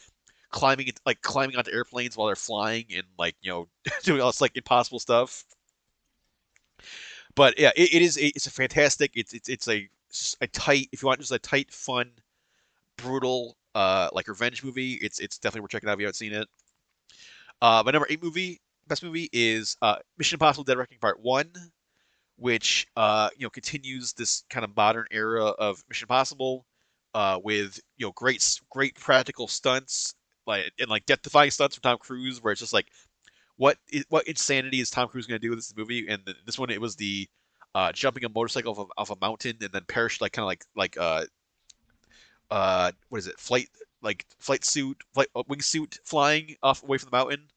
[0.50, 3.68] climbing like climbing onto airplanes while they're flying and like you know
[4.02, 5.44] doing all this like impossible stuff
[7.34, 8.16] but yeah, it, it is.
[8.16, 9.12] It's a fantastic.
[9.14, 9.88] It's it's it's a
[10.40, 10.88] a tight.
[10.92, 12.10] If you want just a tight, fun,
[12.96, 16.32] brutal, uh, like revenge movie, it's it's definitely worth checking out if you haven't seen
[16.32, 16.48] it.
[17.62, 21.50] Uh, my number eight movie, best movie is uh, Mission Impossible: Dead Reckoning Part One,
[22.40, 26.64] which uh, you know continues this kind of modern era of Mission Impossible,
[27.14, 30.14] uh, with you know great great practical stunts,
[30.46, 32.86] like and like death-defying stunts from Tom Cruise, where it's just like
[33.56, 36.08] what is, what insanity is Tom Cruise going to do with this movie?
[36.08, 37.28] And this one, it was the
[37.74, 40.46] uh, jumping a motorcycle off, of, off a mountain and then parachute like kind of
[40.46, 41.24] like like uh
[42.50, 43.68] uh what is it flight
[44.02, 47.48] like flight suit flight uh, wingsuit flying off away from the mountain.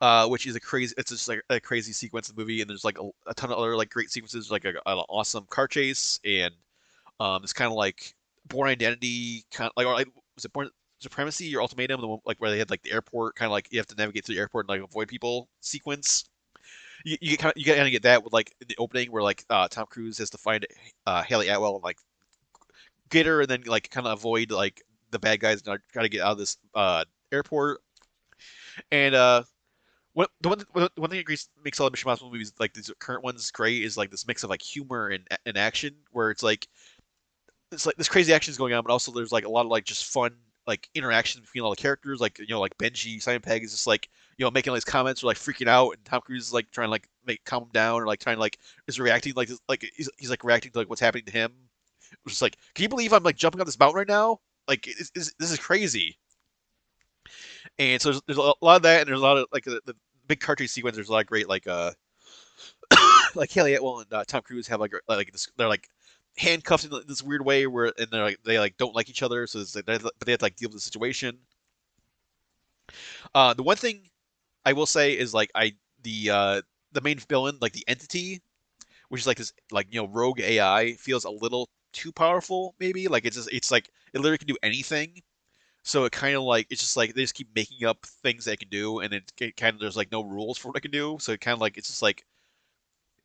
[0.00, 0.94] Uh, which is a crazy.
[0.98, 3.50] It's just like a crazy sequence of the movie, and there's like a, a ton
[3.50, 6.54] of other like great sequences, like a, an awesome car chase, and
[7.20, 8.14] um, it's kind of like
[8.46, 12.18] Bourne Identity, kind of like or like was it Bourne Supremacy, your ultimatum, the one
[12.24, 14.34] like where they had like the airport, kind of like you have to navigate through
[14.34, 16.24] the airport and like avoid people sequence.
[17.04, 19.44] You, you kind of you kind of get that with like the opening where like
[19.50, 20.66] uh, Tom Cruise has to find
[21.06, 21.98] uh, Hayley Atwell and like
[23.10, 26.08] get her and then like kind of avoid like the bad guys and try to
[26.08, 27.80] get out of this uh, airport.
[28.90, 29.42] And uh,
[30.12, 33.22] what the one one thing that makes all the Mission Impossible movies like these current
[33.22, 36.66] ones great is like this mix of like humor and, and action where it's like
[37.70, 39.70] it's like this crazy action is going on, but also there's like a lot of
[39.70, 40.32] like just fun
[40.66, 42.20] like interactions between all the characters.
[42.20, 44.84] Like you know, like Benji Simon Pegg is just like you know making all these
[44.84, 47.64] comments or like freaking out, and Tom Cruise is like trying to like make calm
[47.64, 50.72] him down or like trying to like is reacting like like he's, he's like reacting
[50.72, 51.52] to like what's happening to him.
[52.24, 54.40] It's just like, can you believe I'm like jumping on this mountain right now?
[54.66, 56.16] Like it's, this is crazy.
[57.78, 59.80] And so there's, there's, a lot of that, and there's a lot of like the,
[59.84, 59.94] the
[60.26, 60.96] big cartoon sequence.
[60.96, 61.92] There's a lot of great like uh
[63.34, 65.88] like Hayley Atwell and uh, Tom Cruise have like like this, they're like
[66.36, 69.46] handcuffed in this weird way where and they're like they like don't like each other,
[69.46, 71.38] so it's like, but they have to like deal with the situation.
[73.34, 74.08] Uh, the one thing
[74.64, 76.62] I will say is like I the uh,
[76.92, 78.40] the main villain, like the entity,
[79.08, 82.74] which is like this like you know rogue AI, feels a little too powerful.
[82.78, 85.22] Maybe like it's just it's like it literally can do anything.
[85.88, 88.58] So it kind of like it's just like they just keep making up things they
[88.58, 91.16] can do, and it, kind of there's like no rules for what it can do.
[91.18, 92.26] So it kind of like it's just like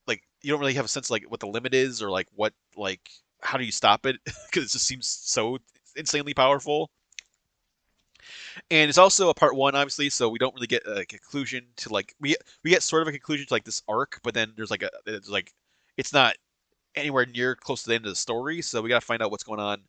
[0.08, 2.54] like you don't really have a sense like what the limit is or like what
[2.78, 3.10] like
[3.41, 5.58] how do you stop it because it just seems so
[5.97, 6.89] insanely powerful.
[8.71, 11.91] And it's also a part one, obviously, so we don't really get a conclusion to
[11.91, 14.71] like we we get sort of a conclusion to like this arc, but then there's
[14.71, 15.52] like a there's like
[15.97, 16.38] it's not
[16.95, 18.62] anywhere near close to the end of the story.
[18.62, 19.84] So we got to find out what's going on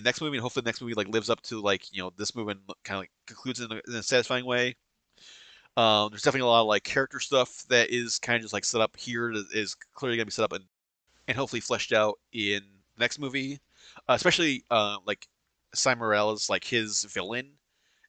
[0.00, 2.12] the next movie, and hopefully the next movie like lives up to like you know
[2.16, 4.76] this movie and kind of like concludes in a, in a satisfying way.
[5.76, 8.64] Um, there's definitely a lot of like character stuff that is kind of just like
[8.64, 10.64] set up here that is clearly gonna be set up and
[11.28, 12.62] and hopefully fleshed out in
[12.96, 13.60] the next movie,
[14.08, 15.26] uh, especially uh, like
[15.74, 17.52] Simon Morales, like his villain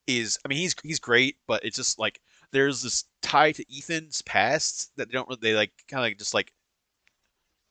[0.08, 0.38] is.
[0.44, 2.20] I mean, he's he's great, but it's just like
[2.52, 6.34] there's this tie to Ethan's past that they don't really they like kind of just
[6.34, 6.54] like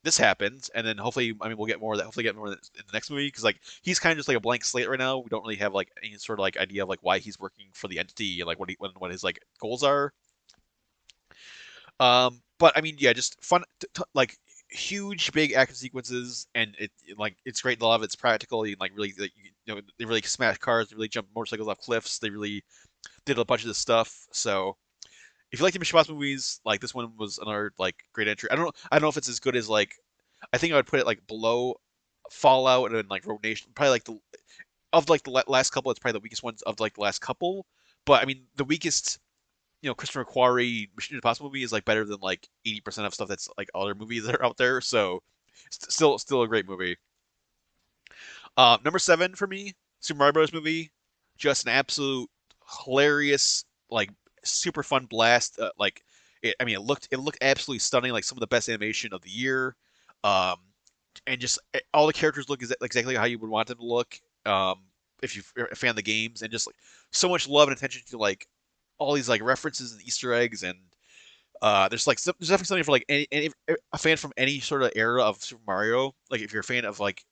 [0.05, 2.05] this happens, and then hopefully, I mean, we'll get more of that.
[2.05, 4.41] Hopefully, get more in the next movie because like he's kind of just like a
[4.41, 5.19] blank slate right now.
[5.19, 7.67] We don't really have like any sort of like idea of like why he's working
[7.73, 10.12] for the entity and like what he what, what his like goals are.
[12.01, 14.37] Um, but I mean, yeah, just fun, t- t- like
[14.71, 17.81] huge, big action sequences, and it like it's great.
[17.81, 18.67] A lot of it's practical.
[18.67, 21.79] You like really, like, you know, they really smash cars, they really jump motorcycles off
[21.79, 22.65] cliffs, they really
[23.25, 24.27] did a bunch of this stuff.
[24.33, 24.77] So
[25.53, 28.51] if you like the Impossible movies, like this one was another like great entry.
[28.51, 28.73] I don't know.
[28.91, 29.95] I don't know if it's as good as like.
[30.53, 31.77] I think I would put it like below
[32.31, 33.71] Fallout and then like Rogue Nation.
[33.75, 34.19] Probably like the
[34.93, 35.91] of like the last couple.
[35.91, 37.67] It's probably the weakest ones of like the last couple.
[38.07, 39.19] But I mean, the weakest,
[39.83, 43.15] you know, Christopher McQuarrie Mission Impossible movie is like better than like eighty percent of
[43.15, 44.81] stuff that's like other movies that are out there.
[44.81, 45.23] So
[45.71, 46.97] still, still a great movie.
[48.57, 50.53] Uh, number seven for me, Super Mario Bros.
[50.53, 50.91] movie,
[51.37, 52.29] just an absolute
[52.85, 54.11] hilarious like
[54.45, 55.59] super fun blast.
[55.59, 56.03] Uh, like,
[56.43, 58.13] it, I mean, it looked it looked absolutely stunning.
[58.13, 59.77] Like some of the best animation of the year,
[60.25, 60.57] um,
[61.27, 64.19] and just eh, all the characters look exactly how you would want them to look.
[64.45, 64.81] Um,
[65.23, 66.77] if you're a fan of the games, and just like
[67.11, 68.47] so much love and attention to like
[68.99, 70.79] all these like references and Easter eggs, and
[71.63, 73.51] uh, there's like there's definitely something for like any, any
[73.93, 76.13] a fan from any sort of era of Super Mario.
[76.31, 77.25] Like if you're a fan of like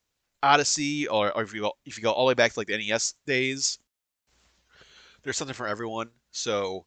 [0.42, 2.68] Odyssey, or, or if you go, if you go all the way back to like
[2.68, 3.78] the NES days,
[5.22, 6.10] there's something for everyone.
[6.30, 6.86] So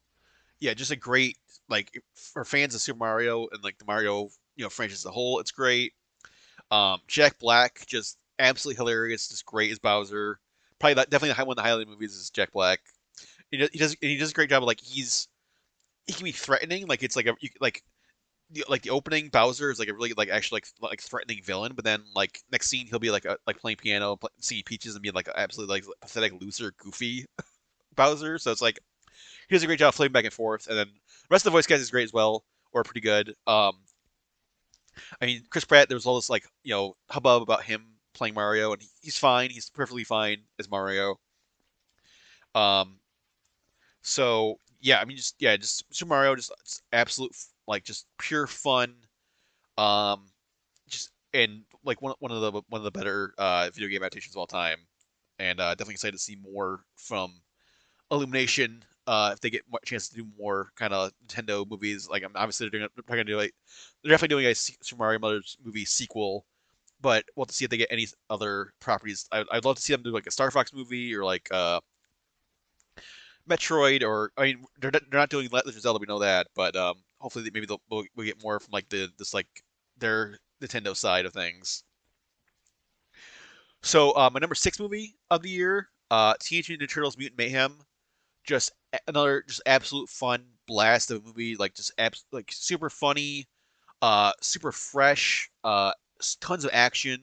[0.60, 1.38] yeah, just a great
[1.68, 5.10] like for fans of Super Mario and like the Mario you know franchise as a
[5.10, 5.40] whole.
[5.40, 5.92] It's great.
[6.70, 10.38] Um, Jack Black just absolutely hilarious, just great as Bowser.
[10.78, 12.80] Probably that, definitely one of the highlight movies is Jack Black.
[13.50, 15.28] He does, he does he does a great job of like he's
[16.06, 17.82] he can be threatening like it's like a like
[18.68, 21.84] like the opening Bowser is like a really like actually like like threatening villain, but
[21.84, 25.02] then like next scene he'll be like a, like playing piano, play, singing Peaches, and
[25.02, 27.26] being like absolutely like pathetic loser, goofy
[27.96, 28.38] Bowser.
[28.38, 28.80] So it's like
[29.48, 30.66] he does a great job flipping back and forth.
[30.66, 33.34] And then the rest of the voice guys is great as well, or pretty good.
[33.46, 33.74] Um,
[35.20, 38.34] I mean, Chris Pratt, there was all this like you know hubbub about him playing
[38.34, 39.50] Mario, and he's fine.
[39.50, 41.16] He's perfectly fine as Mario.
[42.54, 42.98] Um,
[44.02, 47.32] so yeah, I mean, just yeah, just Super Mario, just, just absolute
[47.66, 48.94] like just pure fun.
[49.76, 50.26] Um,
[50.88, 54.34] just and like one one of the one of the better uh, video game adaptations
[54.34, 54.78] of all time,
[55.38, 57.32] and uh, definitely excited to see more from
[58.10, 62.24] Illumination uh, if they get a chance to do more kind of Nintendo movies, like
[62.24, 63.54] I'm obviously they're doing, they're gonna do like
[64.02, 66.46] they're definitely doing a Super Mario Brothers movie sequel,
[67.00, 69.28] but we'll have to see if they get any other properties.
[69.30, 71.80] I, would love to see them do like a Star Fox movie or like uh,
[73.48, 76.74] Metroid, or I mean they're they're not doing Legend of Zelda, we know that, but
[76.76, 79.48] um, hopefully maybe they'll we'll, we'll get more from like the this like
[79.98, 81.84] their Nintendo side of things.
[83.82, 87.36] So uh, my number six movie of the year, uh, Teenage Mutant Ninja Turtles: Mutant
[87.36, 87.80] Mayhem
[88.44, 88.72] just
[89.08, 93.46] another just absolute fun blast of a movie like just abs- like super funny
[94.02, 95.92] uh super fresh uh
[96.40, 97.20] tons of action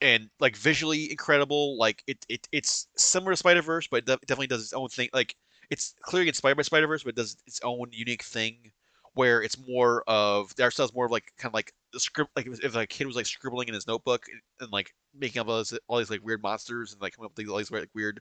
[0.00, 4.62] and like visually incredible like it, it it's similar to spider-verse but it definitely does
[4.62, 5.34] its own thing like
[5.70, 8.70] it's clearly inspired by spider-verse but it does its own unique thing
[9.14, 12.76] where it's more of art more of like kind of like the script like if,
[12.76, 15.98] a kid was like scribbling in his notebook and, and like making up all, all
[15.98, 18.20] these like weird monsters and like coming up with all these like weird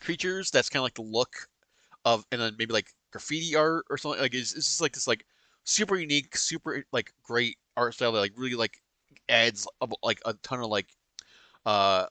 [0.00, 0.50] creatures.
[0.50, 1.48] That's kind of like the look
[2.04, 4.20] of, and then maybe like graffiti art or something.
[4.20, 5.24] Like it's, it's just like this like
[5.64, 8.82] super unique, super like great art style that like really like
[9.28, 9.66] adds
[10.02, 10.88] like a ton of like
[11.66, 12.06] uh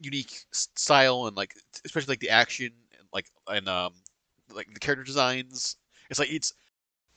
[0.00, 3.94] unique style and like especially like the action and like and um
[4.54, 5.76] like the character designs.
[6.10, 6.54] It's like it's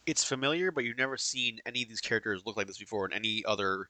[0.06, 3.14] it's familiar, but you've never seen any of these characters look like this before in
[3.14, 3.90] any other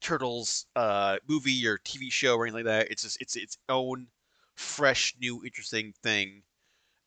[0.00, 2.90] Turtles uh, movie or TV show or anything like that.
[2.90, 4.08] It's just it's its own
[4.56, 6.42] fresh, new, interesting thing.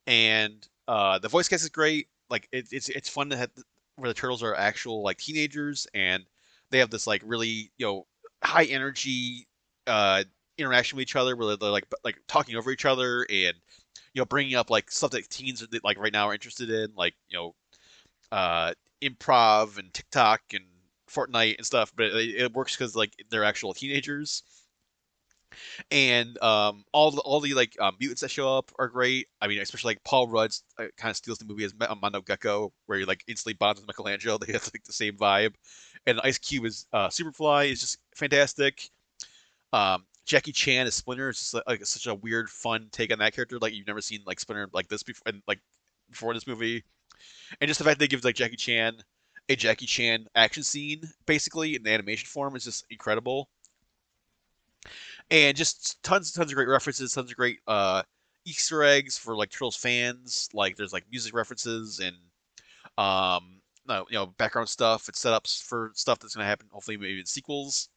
[0.06, 2.08] And uh, the voice cast is great.
[2.30, 3.50] Like it, it's it's fun to have
[3.96, 6.24] where the turtles are actual like teenagers and
[6.70, 8.06] they have this like really you know
[8.42, 9.46] high energy
[9.86, 10.24] uh,
[10.56, 13.54] interaction with each other where they're like like talking over each other and
[14.12, 17.14] you know bringing up like stuff that teens like right now are interested in like
[17.28, 17.54] you know
[18.32, 20.64] uh, improv and TikTok and
[21.10, 21.92] Fortnite and stuff.
[21.96, 24.42] But it, it works because like they're actual teenagers
[25.90, 29.28] and um, all the all the like um, mutants that show up are great.
[29.40, 32.72] I mean, especially like Paul Rudd uh, kind of steals the movie as Mondo Gecko,
[32.86, 34.38] where he like instantly bonds with Michelangelo.
[34.48, 35.54] They have like the same vibe,
[36.06, 38.90] and Ice Cube is uh, Superfly is just fantastic.
[39.72, 43.18] Um, Jackie Chan as Splinter is just like, like such a weird, fun take on
[43.18, 43.58] that character.
[43.58, 45.60] Like you've never seen like Splinter like this before, and like
[46.10, 46.84] before this movie,
[47.60, 48.96] and just the fact they give like Jackie Chan
[49.48, 53.48] a Jackie Chan action scene basically in the animation form is just incredible
[55.30, 58.02] and just tons and tons of great references, tons of great uh,
[58.44, 60.48] Easter eggs for like Turtles fans.
[60.52, 62.16] Like there's like music references and
[62.96, 66.68] um, you know background stuff and setups for stuff that's gonna happen.
[66.72, 67.88] Hopefully, maybe in sequels.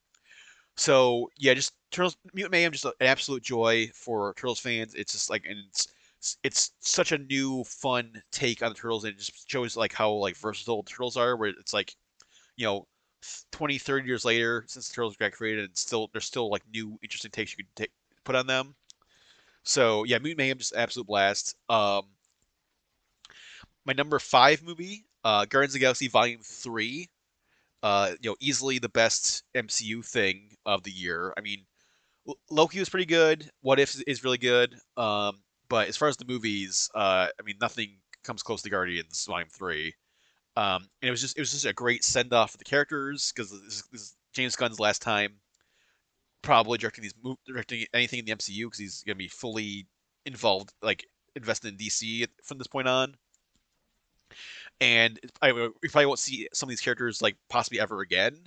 [0.78, 4.96] So yeah, just Turtles Mutant Mayhem, just an absolute joy for Turtles fans.
[4.96, 5.88] It's just like and it's
[6.44, 10.12] it's such a new fun take on the turtles and it just shows like how
[10.12, 11.96] like versatile turtles are where it's like
[12.58, 12.86] you know
[13.52, 16.98] 20, 30 years later since the Turtles got created, and still there's still like new
[17.04, 17.92] interesting takes you could take,
[18.24, 18.76] put on them.
[19.64, 21.56] So yeah, Mutant Mayhem just absolute blast.
[21.70, 22.04] Um,
[23.86, 27.10] my number five movie, uh, Guardians of the Galaxy Volume Three.
[27.84, 31.34] Uh, you know, easily the best MCU thing of the year.
[31.36, 31.66] I mean,
[32.52, 33.50] Loki was pretty good.
[33.62, 34.76] What If is really good.
[34.98, 39.26] Um, but as far as the movies, uh, I mean, nothing comes close to Guardians
[39.26, 39.96] Volume Three.
[40.58, 43.32] Um, and it was just it was just a great send off for the characters
[43.34, 45.34] because this, this, is James Gunn's last time
[46.42, 47.14] probably directing these
[47.48, 49.88] directing anything in the MCU because he's gonna be fully
[50.26, 53.16] involved like invested in DC from this point on.
[54.80, 58.38] And I we probably won't see some of these characters like possibly ever again.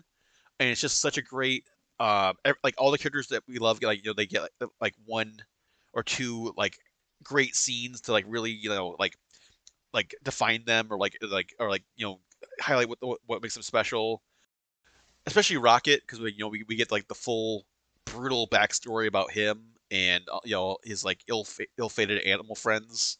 [0.60, 1.64] And it's just such a great
[2.00, 4.94] uh, like all the characters that we love like you know they get like, like
[5.06, 5.36] one
[5.92, 6.76] or two like
[7.22, 9.16] great scenes to like really you know like
[9.94, 12.20] like define them or like like or like you know
[12.60, 14.22] highlight what what makes them special.
[15.26, 17.64] Especially Rocket because we you know we, we get like the full
[18.04, 21.46] brutal backstory about him and uh, you know his like ill
[21.78, 23.18] ill fated animal friends,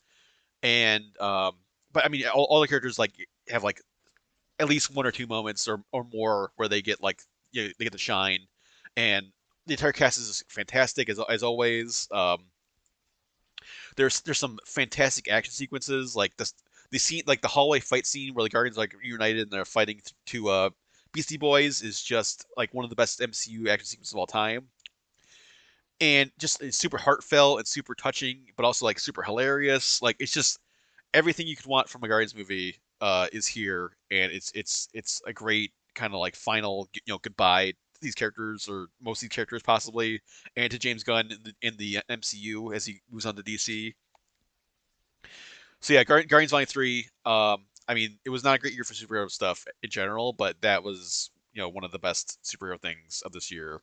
[0.63, 1.53] and um,
[1.93, 3.13] but I mean all, all the characters like
[3.49, 3.81] have like
[4.59, 7.69] at least one or two moments or, or more where they get like you know,
[7.79, 8.41] they get to shine,
[8.97, 9.27] and
[9.67, 12.09] the entire cast is fantastic as as always.
[12.11, 12.47] Um,
[13.97, 16.55] there's there's some fantastic action sequences like this
[16.91, 20.01] the scene like the hallway fight scene where the Guardians like reunited and they're fighting
[20.27, 20.71] to uh,
[21.13, 24.69] Beastie Boys is just like one of the best MCU action sequences of all time.
[26.01, 30.03] And just it's super heartfelt and super touching, but also like super hilarious.
[30.03, 30.59] Like it's just
[31.15, 35.23] everything you could want from a Guardians movie uh, is here, and it's it's it's
[35.27, 37.73] a great kind of like final you know goodbye
[38.05, 40.21] these characters or most of these characters possibly,
[40.57, 43.95] and to James Gunn in the, in the MCU as he moves on to DC
[45.85, 47.09] so yeah, Guardians Volume Three.
[47.27, 50.59] Um, I mean, it was not a great year for superhero stuff in general, but
[50.63, 53.83] that was you know one of the best superhero things of this year.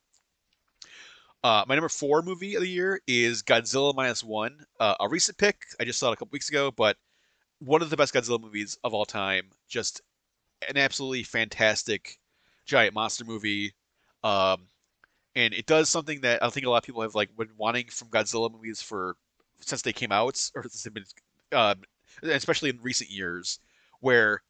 [1.44, 5.38] Uh, my number four movie of the year is Godzilla minus one, uh, a recent
[5.38, 5.58] pick.
[5.80, 6.98] I just saw it a couple weeks ago, but
[7.60, 9.52] one of the best Godzilla movies of all time.
[9.68, 10.02] Just
[10.68, 12.18] an absolutely fantastic
[12.66, 13.76] giant monster movie.
[14.24, 14.68] Um,
[15.36, 17.88] and it does something that I think a lot of people have like been wanting
[17.88, 19.16] from Godzilla movies for
[19.62, 21.06] since they came out, or since they've been
[21.52, 21.76] uh,
[22.24, 23.60] especially in recent years,
[24.00, 24.42] where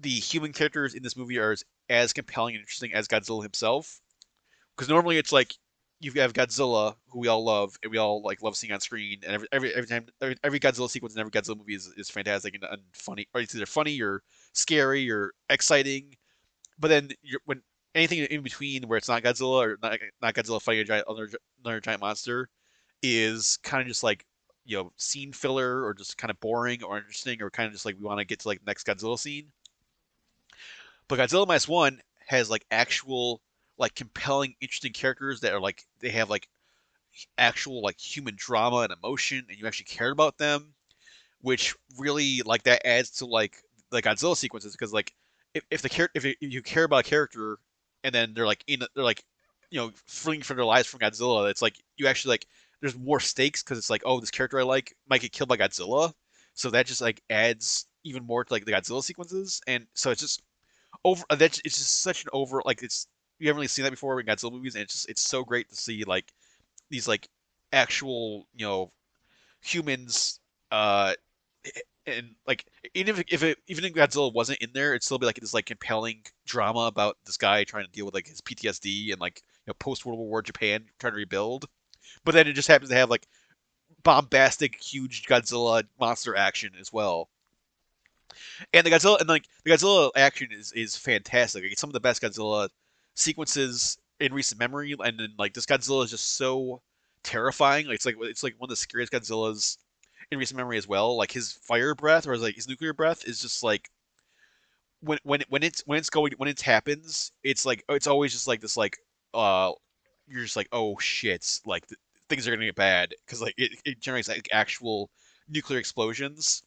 [0.00, 4.00] the human characters in this movie are as, as compelling and interesting as Godzilla himself.
[4.76, 5.54] Because normally it's like
[6.00, 9.20] you have Godzilla, who we all love, and we all like love seeing on screen,
[9.26, 12.10] and every every, every time every, every Godzilla sequence in every Godzilla movie is, is
[12.10, 16.14] fantastic and, and funny, or it's either funny or scary or exciting.
[16.78, 17.10] But then
[17.46, 17.62] when
[17.96, 21.28] anything in between where it's not Godzilla or not, not Godzilla fighting a giant another,
[21.64, 22.48] another giant monster
[23.02, 24.24] is kind of just like
[24.64, 27.84] you know scene filler or just kind of boring or interesting or kind of just
[27.84, 29.46] like we want to get to like the next Godzilla scene.
[31.08, 33.40] But Godzilla minus one has like actual
[33.78, 36.48] like compelling, interesting characters that are like they have like
[37.38, 40.74] actual like human drama and emotion, and you actually cared about them,
[41.40, 43.56] which really like that adds to like
[43.90, 45.14] the Godzilla sequences because like
[45.54, 47.58] if, if the character if you care about a character
[48.06, 49.24] and then they're like in they're like
[49.70, 52.46] you know fleeing for their lives from Godzilla, it's like you actually like
[52.80, 55.56] there's more stakes because it's like, oh, this character I like might get killed by
[55.56, 56.12] Godzilla,
[56.54, 60.20] so that just like adds even more to like the Godzilla sequences, and so it's
[60.20, 60.42] just
[61.04, 61.24] over.
[61.28, 63.08] Uh, that it's just such an over like it's
[63.40, 65.68] you haven't really seen that before in Godzilla movies, and it's just it's so great
[65.68, 66.32] to see like
[66.88, 67.28] these like
[67.72, 68.92] actual you know
[69.60, 70.38] humans
[70.70, 71.12] uh
[72.06, 75.26] and like even if, if it even if Godzilla wasn't in there, it'd still be
[75.26, 79.12] like this like compelling drama about this guy trying to deal with like his PTSD
[79.12, 81.66] and like you know post World War Japan trying to rebuild
[82.24, 83.26] but then it just happens to have like
[84.02, 87.28] bombastic, huge Godzilla monster action as well.
[88.72, 91.62] And the Godzilla and like the Godzilla action is is fantastic.
[91.62, 92.68] Like, it's some of the best Godzilla
[93.14, 96.82] sequences in recent memory, and then like this Godzilla is just so
[97.22, 97.86] terrifying.
[97.86, 99.78] Like, it's like it's like one of the scariest Godzillas
[100.30, 101.16] in recent memory as well.
[101.16, 103.90] Like his fire breath or his, like his nuclear breath is just like
[105.00, 108.48] when when when it's when it's going when it happens, it's like it's always just
[108.48, 108.98] like this like
[109.34, 109.72] uh
[110.28, 111.98] you're just like oh shit like th-
[112.28, 115.10] things are gonna get bad because like it, it generates like actual
[115.48, 116.62] nuclear explosions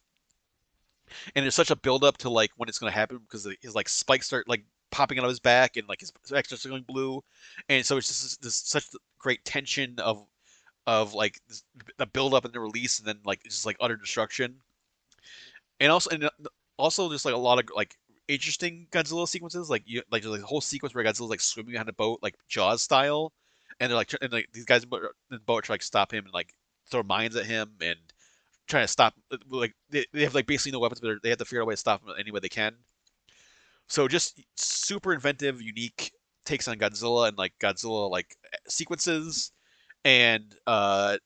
[1.34, 3.88] and there's such a build up to like when it's gonna happen because his like
[3.88, 7.22] spikes start like popping out of his back and like his starts going blue
[7.68, 8.86] and so it's just this, this such
[9.18, 10.24] great tension of
[10.90, 11.40] of like
[11.98, 14.56] the build up and the release and then like just like utter destruction.
[15.78, 16.30] And also and uh,
[16.78, 17.94] also just like a lot of like
[18.26, 21.92] interesting Godzilla sequences like you like the whole sequence where Godzilla's like swimming behind a
[21.92, 23.32] boat like Jaws style.
[23.78, 24.90] And they're like and like these guys in
[25.30, 26.52] the boat try to like stop him and like
[26.90, 27.98] throw mines at him and
[28.66, 29.14] trying to stop
[29.48, 31.66] like they, they have like basically no weapons but they have to figure out a
[31.66, 32.74] way to stop him any way they can.
[33.86, 36.10] So just super inventive unique
[36.44, 38.34] takes on godzilla and like godzilla like
[38.66, 39.52] sequences
[40.04, 41.18] and uh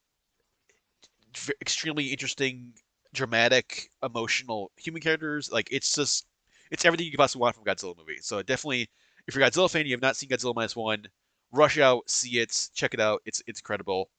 [1.61, 2.73] extremely interesting
[3.13, 5.51] dramatic emotional human characters.
[5.51, 6.27] Like it's just
[6.71, 8.19] it's everything you could possibly want from godzilla movie.
[8.21, 8.89] So definitely
[9.27, 11.05] if you're a godzilla fan you have not seen godzilla minus one
[11.53, 13.23] rush out see it check it out.
[13.25, 14.11] It's it's incredible.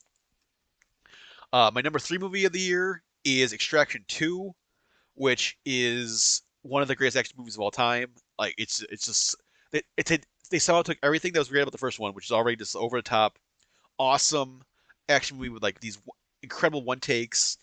[1.54, 4.54] Uh, my number three movie of the year is Extraction 2,
[5.16, 8.08] which is one of the greatest action movies of all time.
[8.38, 9.36] Like it's it's just
[9.72, 10.20] it, it's a,
[10.52, 12.76] they somehow took everything that was great about the first one, which is already just
[12.76, 13.38] over the top,
[14.00, 14.62] awesome
[15.10, 16.00] action movie with like these
[16.42, 17.58] incredible one takes,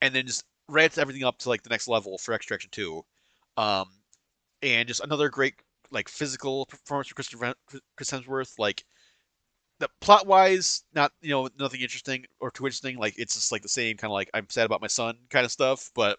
[0.00, 3.04] and then just ramps everything up to like the next level for Extraction 2.
[3.56, 3.86] Um,
[4.62, 5.54] and just another great
[5.90, 8.58] like physical performance for Chris Hemsworth.
[8.58, 8.84] Like
[9.78, 12.98] the plot wise, not you know nothing interesting or too interesting.
[12.98, 15.44] Like it's just like the same kind of like I'm sad about my son kind
[15.44, 15.90] of stuff.
[15.94, 16.18] But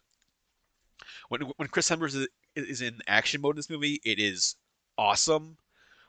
[1.30, 4.56] when when Chris Hemsworth is, is in action mode in this movie, it is
[4.98, 5.58] awesome.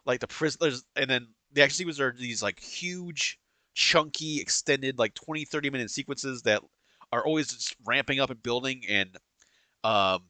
[0.06, 3.38] Like the prisoners, and then the action sequences are these like huge,
[3.81, 6.62] chunky, extended like 20, 30 minute sequences that
[7.11, 9.16] are always just ramping up and building and
[9.83, 10.20] um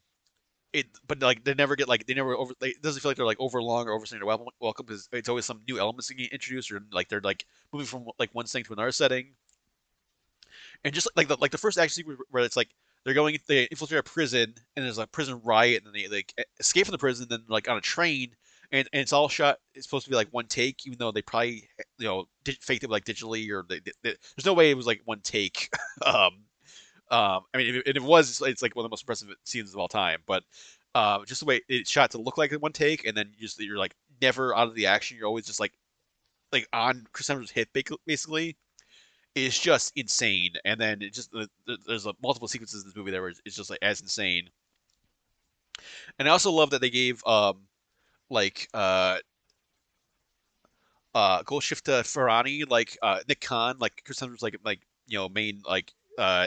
[0.73, 2.55] it, but like they never get like they never over.
[2.61, 4.87] They, it doesn't feel like they're like over long or overstaying their welcome.
[4.87, 8.31] Because it's always some new elements get introduced, or like they're like moving from like
[8.35, 9.31] one setting to another setting.
[10.85, 12.69] And just like the like the first action sequence where it's like
[13.05, 16.87] they're going, they infiltrate a prison, and there's a prison riot, and they like escape
[16.87, 18.37] from the prison, then like on a train,
[18.73, 19.59] and, and it's all shot.
[19.75, 21.69] It's supposed to be like one take, even though they probably
[21.99, 24.87] you know did, faked it like digitally, or they, they, there's no way it was
[24.87, 25.71] like one take.
[26.07, 26.45] um,
[27.11, 29.81] um, I mean, if, it was, it's like one of the most impressive scenes of
[29.81, 30.21] all time.
[30.27, 30.45] But
[30.95, 33.61] uh, just the way it's shot to look like one take, and then you just
[33.61, 35.17] you're like never out of the action.
[35.17, 35.73] You're always just like
[36.53, 37.69] like on Chris Hemsworth's hip,
[38.07, 38.57] basically.
[39.37, 41.33] Is just insane, and then it just
[41.87, 44.49] there's a, multiple sequences in this movie that were it's just like as insane.
[46.19, 47.61] And I also love that they gave um
[48.31, 49.19] like uh
[51.15, 55.63] uh Golshifteh Farahani like uh Nik Khan like Chris Hemsworth's like like you know main
[55.67, 56.47] like uh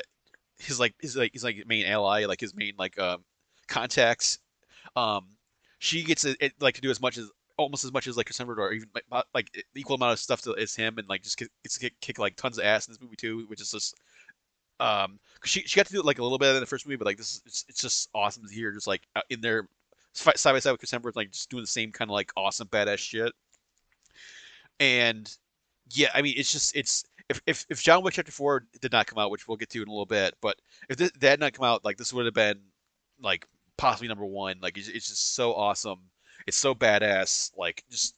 [0.60, 3.24] his like his like his like main ally, like his main like um
[3.68, 4.40] contacts.
[4.96, 5.26] Um,
[5.80, 8.56] she gets it, like to do as much as almost as much as like December
[8.60, 11.78] or even like, like equal amount of stuff to, as him, and like just gets
[11.78, 13.96] kick, kick like tons of ass in this movie too, which is just
[14.80, 16.96] um she she got to do it like a little bit in the first movie,
[16.96, 19.68] but like this it's, it's just awesome to hear just like in there
[20.14, 22.68] side by side with Chris Hemsworth, like just doing the same kind of like awesome
[22.68, 23.34] badass shit.
[24.80, 25.32] And
[25.92, 29.08] yeah, I mean it's just it's if, if, if John Wick Chapter Four did not
[29.08, 30.58] come out, which we'll get to in a little bit, but
[30.90, 32.60] if this, that had not come out, like this would have been
[33.22, 33.48] like
[33.78, 34.58] possibly number one.
[34.62, 36.00] Like it's, it's just so awesome.
[36.48, 37.52] It's so badass.
[37.58, 38.16] Like just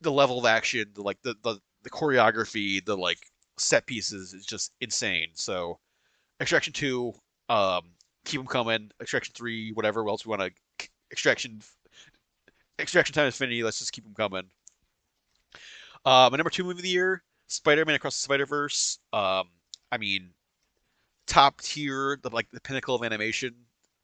[0.00, 3.18] the level of action, the like the the, the choreography, the like
[3.56, 5.28] set pieces is just insane.
[5.34, 5.78] So
[6.40, 7.14] Extraction Two,
[7.48, 7.82] um,
[8.28, 8.90] keep them coming.
[9.00, 10.88] Extraction Three, whatever else we want to.
[11.10, 11.60] Extraction,
[12.78, 13.62] Extraction Time Infinity.
[13.62, 14.44] Let's just keep them coming.
[16.04, 18.98] Uh, my number two movie of the year Spider-Man Across the Spider-Verse.
[19.12, 19.48] Um,
[19.90, 20.30] I mean,
[21.26, 23.54] top tier, the like the pinnacle of animation.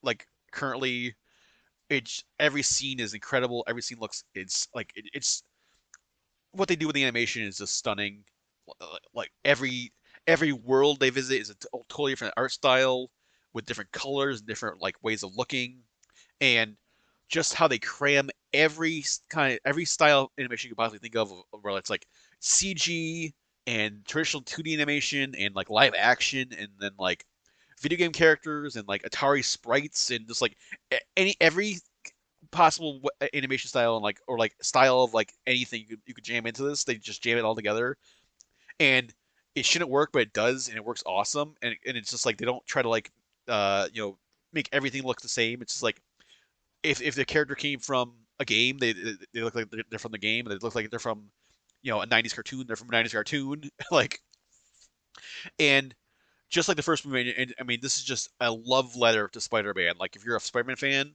[0.02, 1.14] Like currently,
[1.90, 3.64] it's every scene is incredible.
[3.68, 5.42] Every scene looks it's like it, it's
[6.52, 8.24] what they do with the animation is just stunning.
[9.14, 9.92] Like every
[10.26, 11.54] every world they visit is a
[11.88, 13.10] totally different art style
[13.54, 15.78] with different colors and different like ways of looking,
[16.40, 16.76] and
[17.28, 21.32] just how they cram every kind of every style animation you could possibly think of,
[21.62, 22.06] where it's like
[22.42, 23.32] CG
[23.66, 27.24] and traditional 2D animation and like live action and then like
[27.80, 30.56] video game characters and like Atari sprites and just like
[31.16, 31.76] any every
[32.50, 33.00] possible
[33.32, 36.46] animation style and like or like style of like anything you could, you could jam
[36.46, 36.84] into this.
[36.84, 37.96] They just jam it all together,
[38.78, 39.12] and
[39.54, 41.54] it shouldn't work, but it does, and it works awesome.
[41.62, 43.10] And and it's just like they don't try to like
[43.48, 44.18] uh you know
[44.52, 45.62] make everything look the same.
[45.62, 46.00] It's just like
[46.82, 48.78] if if the character came from a game.
[48.78, 50.46] They they look like they're from the game.
[50.46, 51.30] They look like they're from
[51.82, 52.64] you know a '90s cartoon.
[52.66, 53.70] They're from a '90s cartoon.
[53.90, 54.20] like,
[55.58, 55.94] and
[56.50, 59.40] just like the first movie, and I mean, this is just a love letter to
[59.40, 59.94] Spider-Man.
[59.98, 61.12] Like, if you're a Spider-Man fan,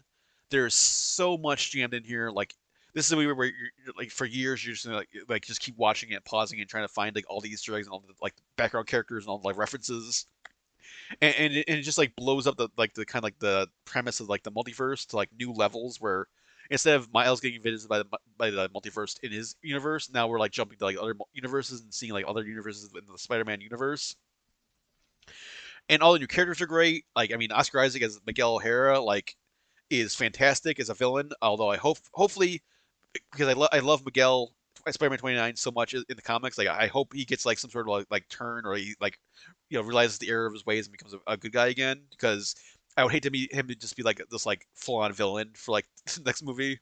[0.50, 2.30] there's so much jammed in here.
[2.30, 2.54] Like,
[2.94, 5.62] this is a movie where you're like for years you're just gonna, like like just
[5.62, 8.00] keep watching it, pausing, and trying to find like all the Easter eggs and all
[8.00, 10.26] the like background characters and all the like references.
[11.22, 13.40] And, and it, and it just like blows up the like the kind of like
[13.40, 16.28] the premise of like the multiverse to like new levels where
[16.70, 18.06] instead of Miles getting visited by the
[18.38, 21.94] by the multiverse in his universe, now we're like jumping to like other universes and
[21.94, 24.16] seeing like other universes in the Spider-Man universe
[25.90, 27.06] and all the new characters are great.
[27.16, 29.36] Like, I mean, Oscar Isaac as Miguel O'Hara, like,
[29.90, 31.32] is fantastic as a villain.
[31.42, 32.62] Although I hope, hopefully,
[33.32, 34.54] because I, lo- I love Miguel
[34.90, 37.88] Spider-Man 29 so much in the comics, like I hope he gets like some sort
[37.88, 39.20] of like, like turn or he like,
[39.70, 42.02] you know, realizes the error of his ways and becomes a, a good guy again.
[42.10, 42.56] Because
[42.98, 45.72] I would hate to meet him to just be like this like full-on villain for
[45.72, 45.86] like
[46.26, 46.80] next movie.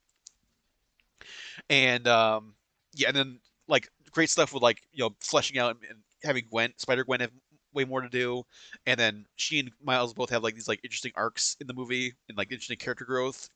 [1.69, 2.55] And um,
[2.93, 6.73] yeah, and then like great stuff with like you know fleshing out and, having Gwen,
[6.77, 7.31] Spider Gwen have
[7.73, 8.43] way more to do.
[8.87, 12.13] And then she and Miles both have like these like interesting arcs in the movie
[12.27, 13.49] and like interesting character growth.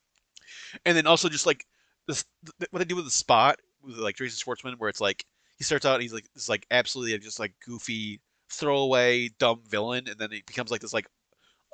[0.84, 1.66] And then also just like
[2.06, 2.24] this
[2.70, 5.24] what they do with the spot like Jason Schwartzman, where it's like
[5.56, 8.20] he starts out and he's like this like absolutely just like goofy
[8.50, 11.06] throwaway dumb villain, and then he becomes like this like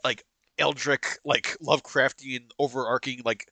[0.04, 0.24] like
[0.58, 3.46] Eldritch like Lovecraftian overarching like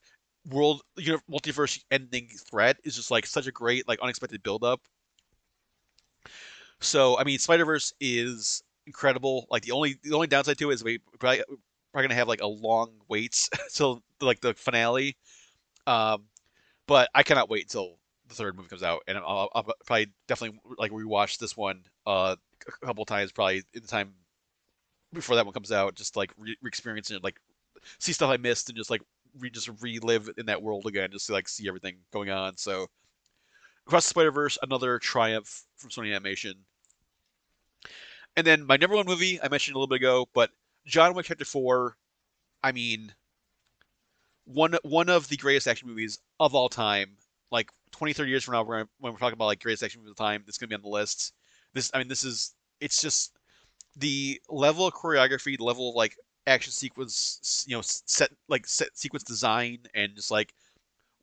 [0.49, 4.63] world you know, multiverse ending threat is just like such a great like unexpected build
[4.63, 4.81] up.
[6.79, 9.47] So I mean, Spider Verse is incredible.
[9.49, 11.43] Like the only the only downside to it is we probably
[11.91, 15.17] probably gonna have like a long waits till like the finale.
[15.85, 16.25] Um,
[16.85, 17.97] but I cannot wait until
[18.27, 22.35] the third movie comes out, and I'll, I'll probably definitely like rewatch this one uh,
[22.67, 24.13] a couple times, probably in the time
[25.13, 27.39] before that one comes out, just like re- experiencing it, like
[27.99, 29.01] see stuff I missed, and just like
[29.39, 32.57] re- just relive in that world again, just to like see everything going on.
[32.57, 32.87] So,
[33.87, 36.55] Across the Spider Verse, another triumph from Sony Animation.
[38.35, 40.51] And then my number one movie I mentioned a little bit ago, but
[40.85, 41.95] John Wick Chapter Four.
[42.63, 43.13] I mean,
[44.45, 47.17] one one of the greatest action movies of all time.
[47.51, 50.17] Like 20, 30 years from now, when we're talking about like greatest action movies of
[50.17, 51.33] the time, it's gonna be on the list.
[51.73, 53.37] This, I mean, this is it's just
[53.95, 58.97] the level of choreography, the level of like action sequence, you know, set like set
[58.97, 60.53] sequence design, and just like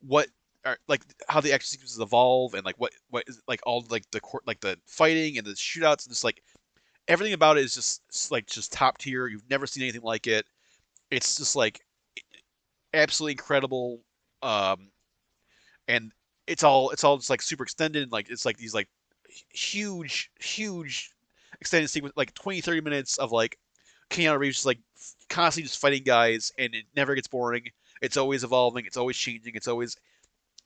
[0.01, 0.27] what
[0.65, 4.09] are like how the action sequences evolve, and like what what is like all like
[4.11, 6.41] the court like the fighting and the shootouts, and just like
[7.07, 9.27] everything about it is just like just top tier.
[9.27, 10.45] You've never seen anything like it.
[11.11, 11.81] It's just like
[12.93, 14.01] absolutely incredible.
[14.41, 14.89] Um,
[15.87, 16.11] and
[16.47, 18.11] it's all it's all just like super extended.
[18.11, 18.87] Like it's like these like
[19.49, 21.11] huge huge
[21.59, 23.57] extended sequence, like 20 30 minutes of like
[24.09, 24.79] Keanu Reeves just like
[25.29, 27.69] constantly just fighting guys, and it never gets boring.
[28.01, 28.85] It's always evolving.
[28.85, 29.55] It's always changing.
[29.55, 29.97] It's always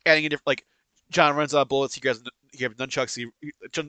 [0.06, 0.66] adding a different like.
[1.10, 1.94] John runs out of bullets.
[1.94, 3.16] He grabs he grabs nunchucks.
[3.16, 3.26] He,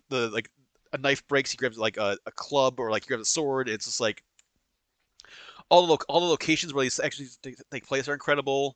[0.09, 0.49] the like
[0.93, 3.69] a knife breaks, he grabs like a, a club or like he grabs a sword.
[3.69, 4.23] It's just like
[5.69, 7.27] all the all the locations where these actually
[7.71, 8.75] take place are incredible.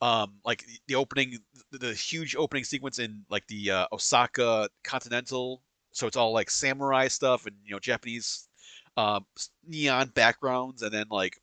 [0.00, 1.38] Um, like the opening,
[1.70, 5.62] the, huge opening sequence in like the uh, Osaka Continental.
[5.92, 8.48] So it's all like samurai stuff and you know Japanese
[8.96, 9.24] um,
[9.66, 11.40] neon backgrounds, and then like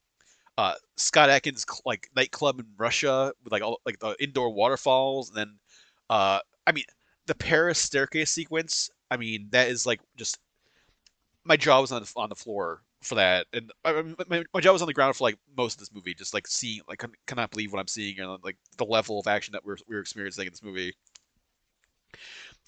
[0.57, 5.37] uh, Scott Adkins like nightclub in Russia with like all like the indoor waterfalls, and
[5.37, 5.59] then
[6.09, 6.85] uh, I mean
[7.25, 10.39] the Paris staircase sequence I mean, that is like just
[11.43, 14.73] my jaw was on the, on the floor for that, and I, my, my jaw
[14.73, 17.51] was on the ground for like most of this movie, just like seeing, like cannot
[17.51, 20.53] believe what I'm seeing, and like the level of action that we're we're experiencing in
[20.53, 20.93] this movie.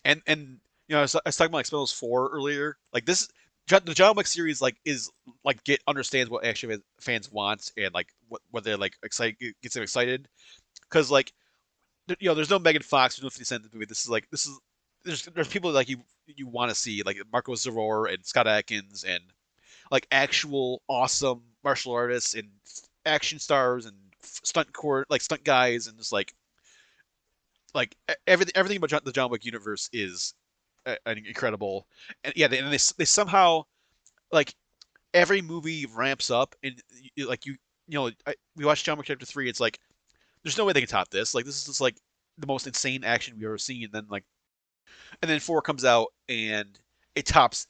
[0.05, 2.77] And and you know, I was, I was talking about like Expendables four earlier.
[2.91, 3.27] Like this,
[3.67, 5.09] the John Wick series like is
[5.43, 9.75] like get understands what action fans want and like what what they're like excited gets
[9.75, 10.27] them excited
[10.81, 11.31] because like
[12.19, 13.85] you know there's no Megan Fox, there's no 50 Cent in the movie.
[13.85, 14.59] This is like this is
[15.05, 19.03] there's there's people like you you want to see like Marco Zaror and Scott Adkins
[19.03, 19.21] and
[19.93, 22.49] like actual awesome martial artists and
[23.05, 26.33] action stars and stunt court like stunt guys and just like
[27.75, 30.33] like everything everything about the John Wick universe is
[30.87, 31.85] uh, incredible.
[32.23, 33.65] And yeah they, and they they somehow
[34.31, 34.55] like
[35.13, 36.73] every movie ramps up and
[37.27, 37.55] like you
[37.87, 39.77] you know I, we watched John Wick Chapter Three it's like
[40.43, 41.35] there's no way they can top this.
[41.35, 41.97] Like this is just like
[42.39, 43.83] the most insane action we've ever seen.
[43.83, 44.23] And then like
[45.21, 46.79] and then four comes out and
[47.13, 47.67] it tops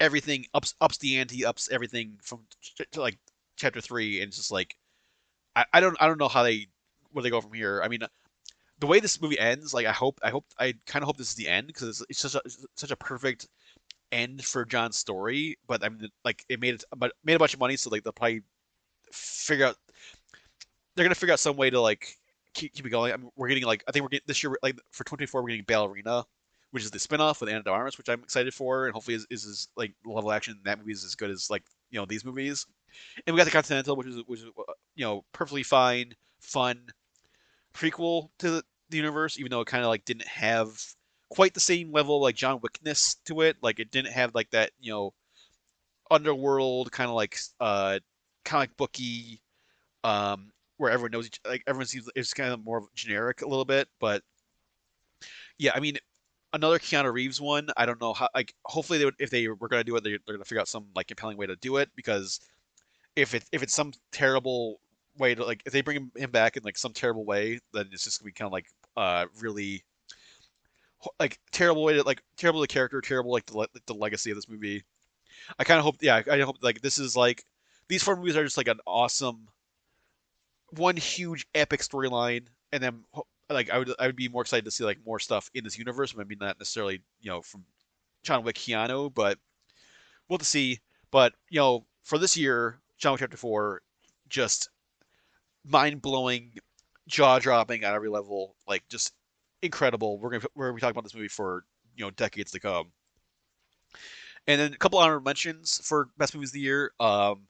[0.00, 2.40] everything, ups ups the ante, ups everything from
[2.92, 3.18] to like
[3.56, 4.76] chapter three, and it's just like
[5.54, 6.68] I, I don't I don't know how they
[7.12, 7.80] where they go from here.
[7.82, 8.00] I mean,
[8.78, 11.30] the way this movie ends, like I hope I hope I kind of hope this
[11.30, 13.48] is the end because it's, it's such a it's such a perfect
[14.12, 15.56] end for John's story.
[15.66, 18.04] But I mean, like it made it but made a bunch of money, so like
[18.04, 18.42] they'll probably
[19.12, 19.76] figure out
[20.94, 22.16] they're gonna figure out some way to like
[22.54, 23.12] keep, keep it going.
[23.12, 25.48] I mean, we're getting like I think we're getting this year like for 24 we're
[25.48, 26.24] getting Ballerina,
[26.76, 29.26] which is the spinoff with Ana de Armas, which I'm excited for, and hopefully is,
[29.30, 32.22] is, is like level action that movie is as good as like you know these
[32.22, 32.66] movies.
[33.26, 34.46] And we got the Continental, which is which is
[34.94, 36.82] you know perfectly fine, fun
[37.72, 40.68] prequel to the, the universe, even though it kind of like didn't have
[41.30, 43.56] quite the same level like John Wickness to it.
[43.62, 45.14] Like it didn't have like that you know
[46.10, 48.00] underworld kind of like uh
[48.44, 49.40] comic booky
[50.04, 53.64] um where everyone knows each like everyone seems it's kind of more generic a little
[53.64, 54.22] bit but
[55.58, 55.96] yeah i mean
[56.56, 59.68] another keanu reeves one i don't know how like hopefully they would if they were
[59.68, 61.76] going to do it they're, going to figure out some like compelling way to do
[61.76, 62.40] it because
[63.14, 64.80] if it if it's some terrible
[65.18, 68.04] way to like if they bring him, back in like some terrible way then it's
[68.04, 69.84] just to be kind of like uh really
[71.20, 74.48] like terrible way to like terrible the character terrible like the, the legacy of this
[74.48, 74.82] movie.
[75.58, 77.44] I kind of hope yeah i hope like this is like
[77.88, 79.48] these four movies are just like an awesome
[80.70, 83.04] one huge epic storyline and then
[83.50, 85.78] like I would I would be more excited to see like more stuff in this
[85.78, 86.16] universe.
[86.16, 87.64] Maybe not necessarily you know from
[88.22, 89.38] John Wick Keanu, but
[90.28, 90.80] we'll have to see.
[91.10, 93.82] But you know for this year, John Wick Chapter Four,
[94.28, 94.68] just
[95.64, 96.52] mind blowing,
[97.08, 99.12] jaw dropping on every level, like just
[99.62, 100.18] incredible.
[100.18, 102.92] We're gonna we're gonna be talking about this movie for you know decades to come.
[104.48, 106.92] And then a couple honorable mentions for best movies of the year.
[107.00, 107.46] Um,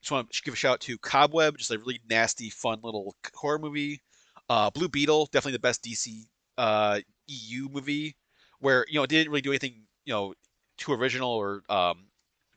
[0.00, 3.16] just want to give a shout out to Cobweb, just a really nasty, fun little
[3.34, 4.02] horror movie.
[4.48, 6.24] Uh, Blue Beetle, definitely the best DC
[6.56, 8.16] uh, EU movie,
[8.60, 10.34] where you know it didn't really do anything you know
[10.78, 12.06] too original or um,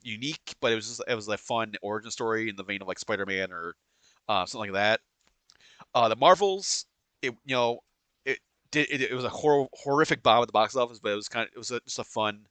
[0.04, 2.88] unique, but it was just it was a fun origin story in the vein of
[2.88, 3.76] like Spider-Man or
[4.28, 5.02] uh, something like that.
[5.96, 6.86] Uh, the Marvels,
[7.22, 7.80] it you know
[8.26, 8.40] it
[8.72, 11.30] did it, it was a hor- horrific bomb at the box office, but it was
[11.30, 12.48] kind of it was a, just a fun,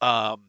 [0.00, 0.44] um,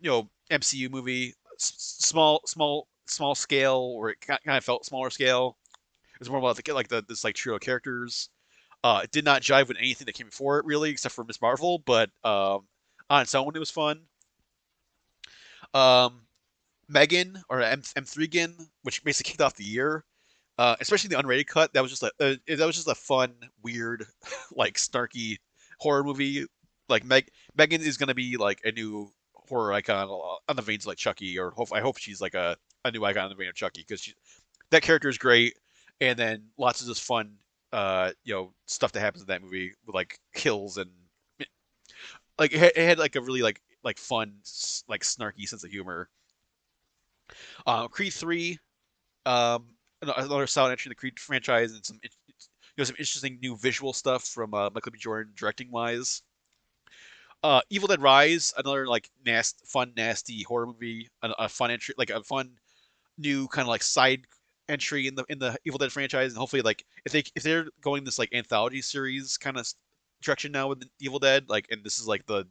[0.00, 5.56] you know MCU movie small, small, small scale, or it kind of felt smaller scale.
[6.22, 8.28] It was more about the, like the this like trio of characters.
[8.84, 11.42] Uh, it did not jive with anything that came before it really, except for Miss
[11.42, 11.82] Marvel.
[11.84, 12.60] But um,
[13.10, 14.02] on its own, it was fun.
[15.74, 16.22] Um,
[16.88, 20.04] Megan or M M3 Gin, which basically kicked off the year,
[20.58, 21.72] uh, especially the unrated cut.
[21.72, 24.06] That was just a uh, that was just a fun, weird,
[24.52, 25.38] like snarky
[25.80, 26.46] horror movie.
[26.88, 30.06] Like Meg Megan is gonna be like a new horror icon
[30.48, 33.04] on the veins of like Chucky, or hope I hope she's like a, a new
[33.04, 34.14] icon on the vein of Chucky because
[34.70, 35.54] that character is great,
[36.02, 37.34] and then lots of just fun,
[37.72, 40.90] uh, you know, stuff that happens in that movie with like kills and
[42.38, 44.34] like it had, like a really like like fun
[44.88, 46.08] like snarky sense of humor.
[47.64, 48.58] Uh, Creed three,
[49.26, 49.66] um,
[50.02, 52.10] another solid entry in the Creed franchise, and some you
[52.78, 54.98] know some interesting new visual stuff from uh, Michael B.
[54.98, 56.22] Jordan directing wise.
[57.44, 61.94] Uh, Evil Dead Rise, another like nasty, fun, nasty horror movie, a, a fun entry,
[61.96, 62.50] like a fun
[63.18, 64.22] new kind of like side
[64.68, 67.66] entry in the in the Evil Dead franchise, and hopefully like if they if they're
[67.80, 69.66] going this like anthology series kind of
[70.22, 72.46] direction now with the Evil Dead, like and this is like the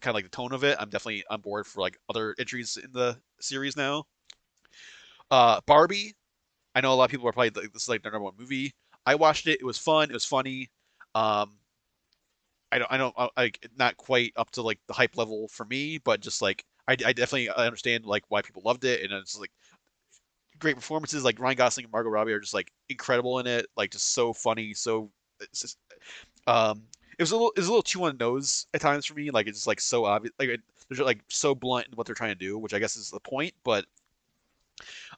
[0.00, 2.76] kind of like the tone of it, I'm definitely on board for like other entries
[2.76, 4.04] in the series now.
[5.30, 6.14] Uh, Barbie,
[6.74, 8.34] I know a lot of people are probably like, this is like their number one
[8.38, 8.72] movie.
[9.06, 10.70] I watched it; it was fun, it was funny.
[11.14, 11.58] Um,
[12.72, 15.64] I don't I don't uh, like not quite up to like the hype level for
[15.64, 19.38] me, but just like I, I definitely understand like why people loved it, and it's
[19.38, 19.50] like
[20.60, 21.24] great performances.
[21.24, 24.32] Like Ryan Gosling and Margot Robbie are just like incredible in it, like just so
[24.32, 25.78] funny, so it's just
[26.46, 26.82] um
[27.18, 29.14] it was a little it was a little too on the nose at times for
[29.14, 29.30] me.
[29.30, 32.14] Like it's just like so obvious, like it, they're like so blunt in what they're
[32.14, 33.54] trying to do, which I guess is the point.
[33.64, 33.84] But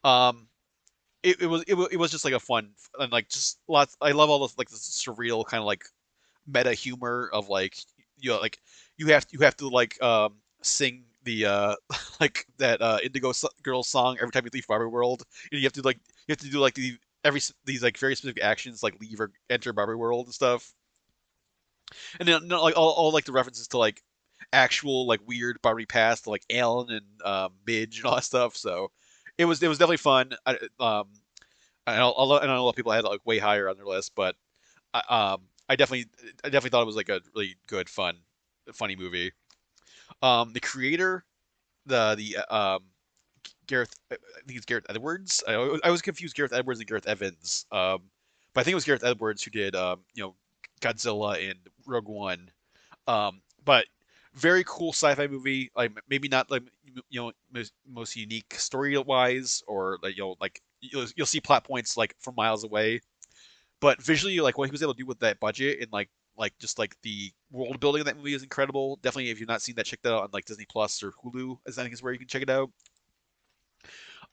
[0.05, 0.49] um,
[1.23, 3.97] it, it was it, it was just like a fun and like just lots.
[4.01, 5.85] I love all the like the surreal kind of like
[6.47, 7.77] meta humor of like
[8.19, 8.59] you know like
[8.97, 11.75] you have you have to like um sing the uh
[12.21, 15.73] like that uh Indigo Girls song every time you leave Barbie World and you have
[15.75, 19.01] to like you have to do like the every these like very specific actions like
[19.01, 20.73] leave or enter Barbie World and stuff.
[22.19, 24.03] And then like all, all like the references to like
[24.53, 28.57] actual like weird Barbie past like Allan and um, Midge and all that stuff.
[28.57, 28.91] So
[29.39, 30.33] it was it was definitely fun.
[30.47, 31.09] I, um,
[31.87, 34.13] I know, I know a lot of people had like way higher on their list,
[34.15, 34.37] but
[34.95, 36.07] um, I definitely
[36.45, 38.19] I definitely thought it was like a really good, fun,
[38.73, 39.33] funny movie.
[40.23, 41.25] Um, the creator,
[41.87, 42.85] the the uh, um,
[43.67, 44.17] Gareth, I
[44.47, 45.43] think it's Gareth Edwards.
[45.47, 47.67] I, I was confused Gareth Edwards and Gareth Evans.
[47.73, 48.03] Um,
[48.55, 50.35] but I think it was Gareth Edwards who did um, you know
[50.81, 52.51] Godzilla and Rogue One.
[53.07, 53.87] Um, but
[54.35, 55.71] very cool sci-fi movie.
[55.77, 56.63] Like maybe not like
[57.11, 61.41] you know most, most unique story wise, or like you know like you'll, you'll see
[61.41, 63.01] plot points like from miles away
[63.83, 66.09] but visually, like what he was able to do with that budget and like
[66.43, 68.99] like just like the world building of that movie is incredible.
[69.03, 71.57] Definitely, if you've not seen that, check that out on like Disney Plus or Hulu.
[71.67, 72.71] As I think is where you can check it out.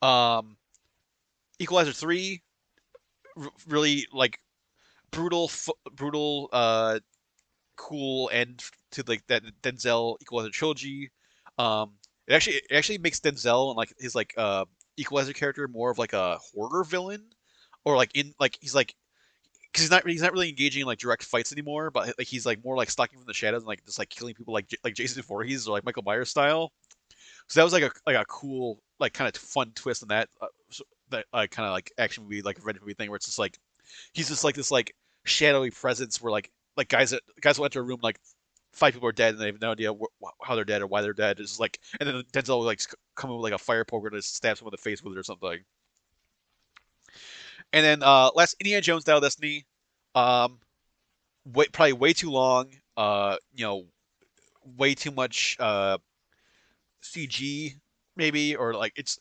[0.01, 0.57] Um,
[1.60, 2.41] Equalizer three,
[3.38, 4.39] r- really like
[5.12, 6.99] brutal, f- brutal, uh,
[7.76, 11.12] cool end to like that Denzel Equalizer trilogy.
[11.57, 11.93] Um,
[12.28, 14.66] it actually it actually makes Denzel and like his like uh
[14.97, 17.24] Equalizer character more of like a horror villain,
[17.86, 18.95] or like in like he's like
[19.72, 22.46] because he's not he's not really engaging in like direct fights anymore, but like he's
[22.46, 24.96] like more like stalking from the shadows and like just like killing people like like
[24.96, 26.72] Jason Voorhees or like Michael Myers style.
[27.48, 30.30] So that was like a like a cool like kind of fun twist on that
[30.42, 33.26] uh, so, that uh, kind of like action movie like red movie thing where it's
[33.26, 33.58] just like
[34.14, 34.94] he's just like this like
[35.26, 38.20] shadowy presence where like like guys that guys will enter a room like
[38.72, 41.02] five people are dead and they have no idea wh- how they're dead or why
[41.02, 41.40] they're dead.
[41.40, 42.82] It's like and then Denzel will like
[43.16, 45.16] come in with like a fire poker and just stab someone in the face with
[45.16, 45.60] it or something.
[47.74, 49.66] And then uh last Indiana Jones of Destiny,
[50.16, 50.60] um,
[51.46, 52.72] wait, probably way too long.
[52.98, 53.86] Uh, you know,
[54.78, 55.98] way too much uh
[57.02, 57.76] CG
[58.16, 59.20] maybe or like it's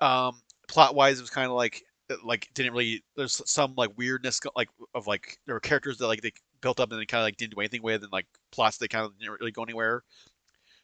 [0.00, 1.82] um plot wise it was kind of like
[2.22, 6.20] like didn't really there's some like weirdness like of like there were characters that like
[6.20, 8.76] they built up and they kind of like didn't do anything with and like plots
[8.78, 10.02] they kind of didn't really go anywhere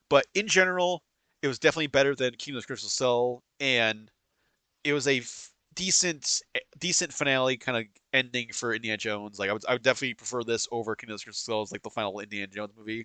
[0.09, 1.03] but in general
[1.43, 4.11] it was definitely better than Kingdom of the Crystal Skull and
[4.85, 5.23] it was a
[5.75, 6.43] decent
[6.79, 10.43] decent finale kind of ending for Indiana Jones like I would, I would definitely prefer
[10.43, 13.05] this over Kingdom of the Crystal Skull as like the final Indiana Jones movie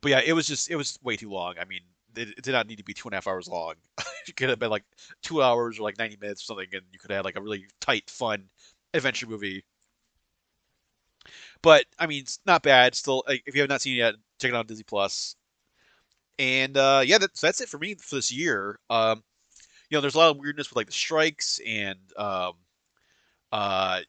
[0.00, 1.54] but yeah, it was just it was way too long.
[1.60, 1.80] I mean,
[2.16, 3.74] it, it did not need to be two and a half hours long.
[4.28, 4.84] it could have been like
[5.22, 7.42] two hours or like ninety minutes or something, and you could have had like a
[7.42, 8.44] really tight, fun
[8.94, 9.64] adventure movie.
[11.62, 12.94] But I mean, it's not bad.
[12.94, 15.36] Still, if you have not seen it yet, check it out on Disney Plus.
[16.38, 18.78] And uh, yeah, that's that's it for me for this year.
[18.90, 19.22] Um,
[19.90, 22.52] you know, there's a lot of weirdness with like the strikes and um,
[23.52, 24.00] uh,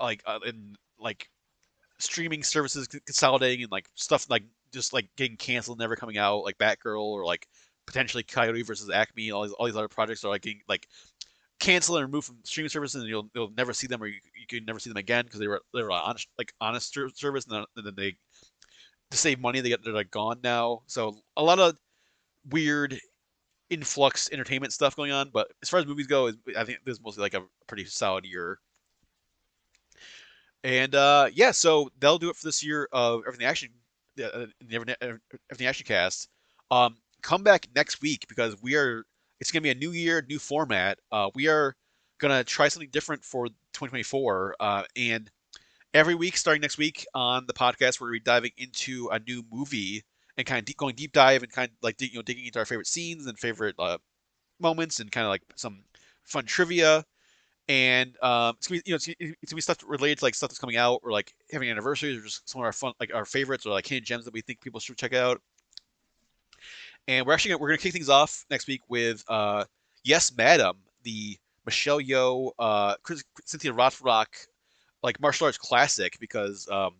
[0.00, 1.28] like uh, and like
[1.98, 6.58] streaming services consolidating and like stuff like just like getting canceled, never coming out, like
[6.58, 7.46] Batgirl or like
[7.86, 9.30] potentially Coyote versus Acme.
[9.30, 10.88] All these all these other projects are like getting like
[11.60, 14.46] canceled and removed from streaming services, and you'll you'll never see them or you, you
[14.48, 17.54] can never see them again because they were they were on like honest service, and
[17.54, 18.16] then, and then they
[19.10, 20.82] to save money they get they're like gone now.
[20.86, 21.76] So a lot of
[22.48, 22.98] weird
[23.70, 25.30] influx entertainment stuff going on.
[25.32, 28.24] But as far as movies go, I think this is mostly like a pretty solid
[28.24, 28.58] year.
[30.62, 33.70] And uh, yeah, so that'll do it for this year of Everything Action,
[34.22, 36.28] uh, the Everything Action Cast.
[36.70, 39.04] Um, come back next week because we are.
[39.40, 40.98] It's gonna be a new year, new format.
[41.10, 41.74] Uh, we are
[42.18, 45.30] gonna try something different for 2024, uh, and
[45.94, 49.42] every week starting next week on the podcast, we're gonna be diving into a new
[49.50, 50.04] movie
[50.40, 52.58] and kind of deep, going deep dive and kind of like you know digging into
[52.58, 53.98] our favorite scenes and favorite uh,
[54.58, 55.84] moments and kind of like some
[56.24, 57.04] fun trivia
[57.70, 60.34] and um, it's gonna be you know it's, it's, gonna be stuff related to like
[60.34, 63.14] stuff that's coming out or like having anniversaries or just some of our fun like
[63.14, 65.40] our favorites or like hidden gems that we think people should check out.
[67.06, 69.64] And we're actually gonna, we're gonna kick things off next week with uh,
[70.02, 72.96] Yes, Madam, the Michelle Yeoh, uh,
[73.44, 74.26] Cynthia Rothrock
[75.04, 76.96] like martial arts classic because um,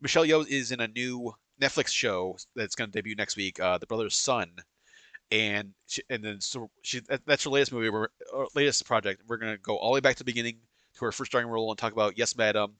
[0.00, 3.86] Michelle Yeoh is in a new Netflix show that's gonna debut next week, uh, The
[3.86, 4.50] Brothers Sun
[5.30, 8.10] and she, and then so she that's her latest movie, her
[8.54, 9.22] latest project.
[9.26, 10.58] We're gonna go all the way back to the beginning
[10.94, 12.74] to her first starring role and talk about Yes, Madam,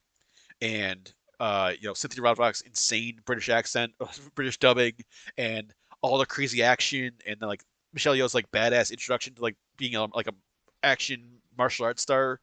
[0.60, 3.92] and uh, you know Cynthia Rothrock's insane British accent,
[4.34, 4.94] British dubbing,
[5.38, 5.72] and
[6.02, 7.62] all the crazy action, and like
[7.92, 10.34] Michelle Yeoh's like badass introduction to like being a, like a
[10.82, 12.40] action martial arts star.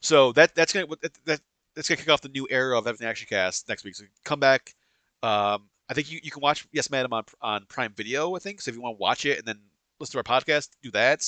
[0.00, 0.86] So that that's gonna
[1.24, 1.40] that,
[1.78, 3.94] that's gonna kick off the new era of Everything Action Cast next week.
[3.94, 4.74] So come back.
[5.22, 8.34] Um, I think you, you can watch Yes Madam on on Prime Video.
[8.34, 8.70] I think so.
[8.70, 9.60] If you want to watch it and then
[10.00, 11.24] listen to our podcast, do that.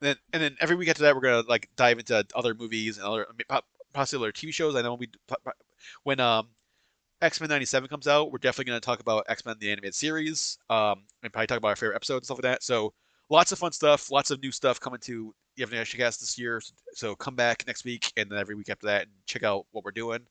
[0.00, 2.98] And then and then every week after that, we're gonna like dive into other movies
[2.98, 3.26] and other
[3.92, 4.76] possibly other TV shows.
[4.76, 5.08] I know we
[6.04, 6.46] when um
[7.20, 10.56] X Men '97 comes out, we're definitely gonna talk about X Men the animated series.
[10.70, 12.62] Um, and probably talk about our favorite episodes and stuff like that.
[12.62, 12.94] So
[13.28, 16.38] lots of fun stuff, lots of new stuff coming to the Everything Action Cast this
[16.38, 16.60] year.
[16.94, 19.84] So come back next week and then every week after that and check out what
[19.84, 20.26] we're doing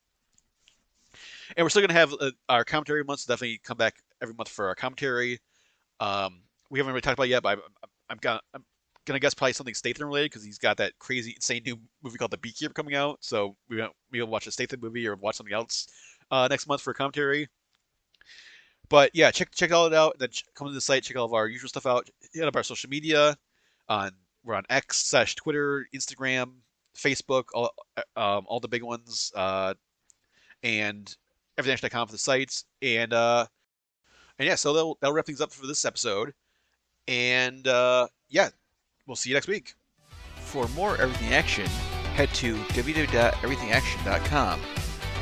[1.55, 3.24] and we're still gonna have uh, our commentary months.
[3.24, 5.39] So definitely come back every month for our commentary.
[5.99, 8.63] Um, we haven't really talked about yet, but I'm, I'm gonna I'm
[9.05, 12.32] gonna guess probably something Statham related because he's got that crazy, insane new movie called
[12.32, 13.17] The Beekeeper coming out.
[13.22, 15.88] So we won't we'll watch a Statham movie or watch something else
[16.32, 17.47] uh, next month for commentary.
[18.89, 20.17] But yeah, check check all it out.
[20.19, 22.09] Then come to the site, check all of our usual stuff out.
[22.34, 23.38] Hit up our social media.
[23.89, 24.11] On
[24.44, 26.54] we're on X slash Twitter, Instagram,
[26.96, 27.74] Facebook, all
[28.16, 29.32] um, all the big ones.
[29.36, 29.74] Uh,
[30.64, 31.16] and
[31.60, 32.66] everythingaction.com for the sites.
[32.82, 33.46] And uh,
[34.39, 36.34] and yeah, so that'll, that'll wrap things up for this episode.
[37.08, 38.50] And uh, yeah,
[39.08, 39.76] we'll see you next week.
[40.38, 41.66] For more Everything Action,
[42.16, 44.62] head to www.everythingaction.com.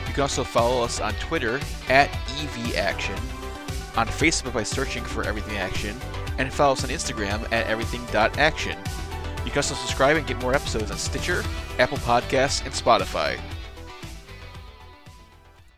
[0.07, 3.17] You can also follow us on Twitter at EVAction,
[3.97, 5.95] on Facebook by searching for Everything Action,
[6.37, 8.77] and follow us on Instagram at everything.action.
[9.45, 11.43] You can also subscribe and get more episodes on Stitcher,
[11.79, 13.39] Apple Podcasts, and Spotify.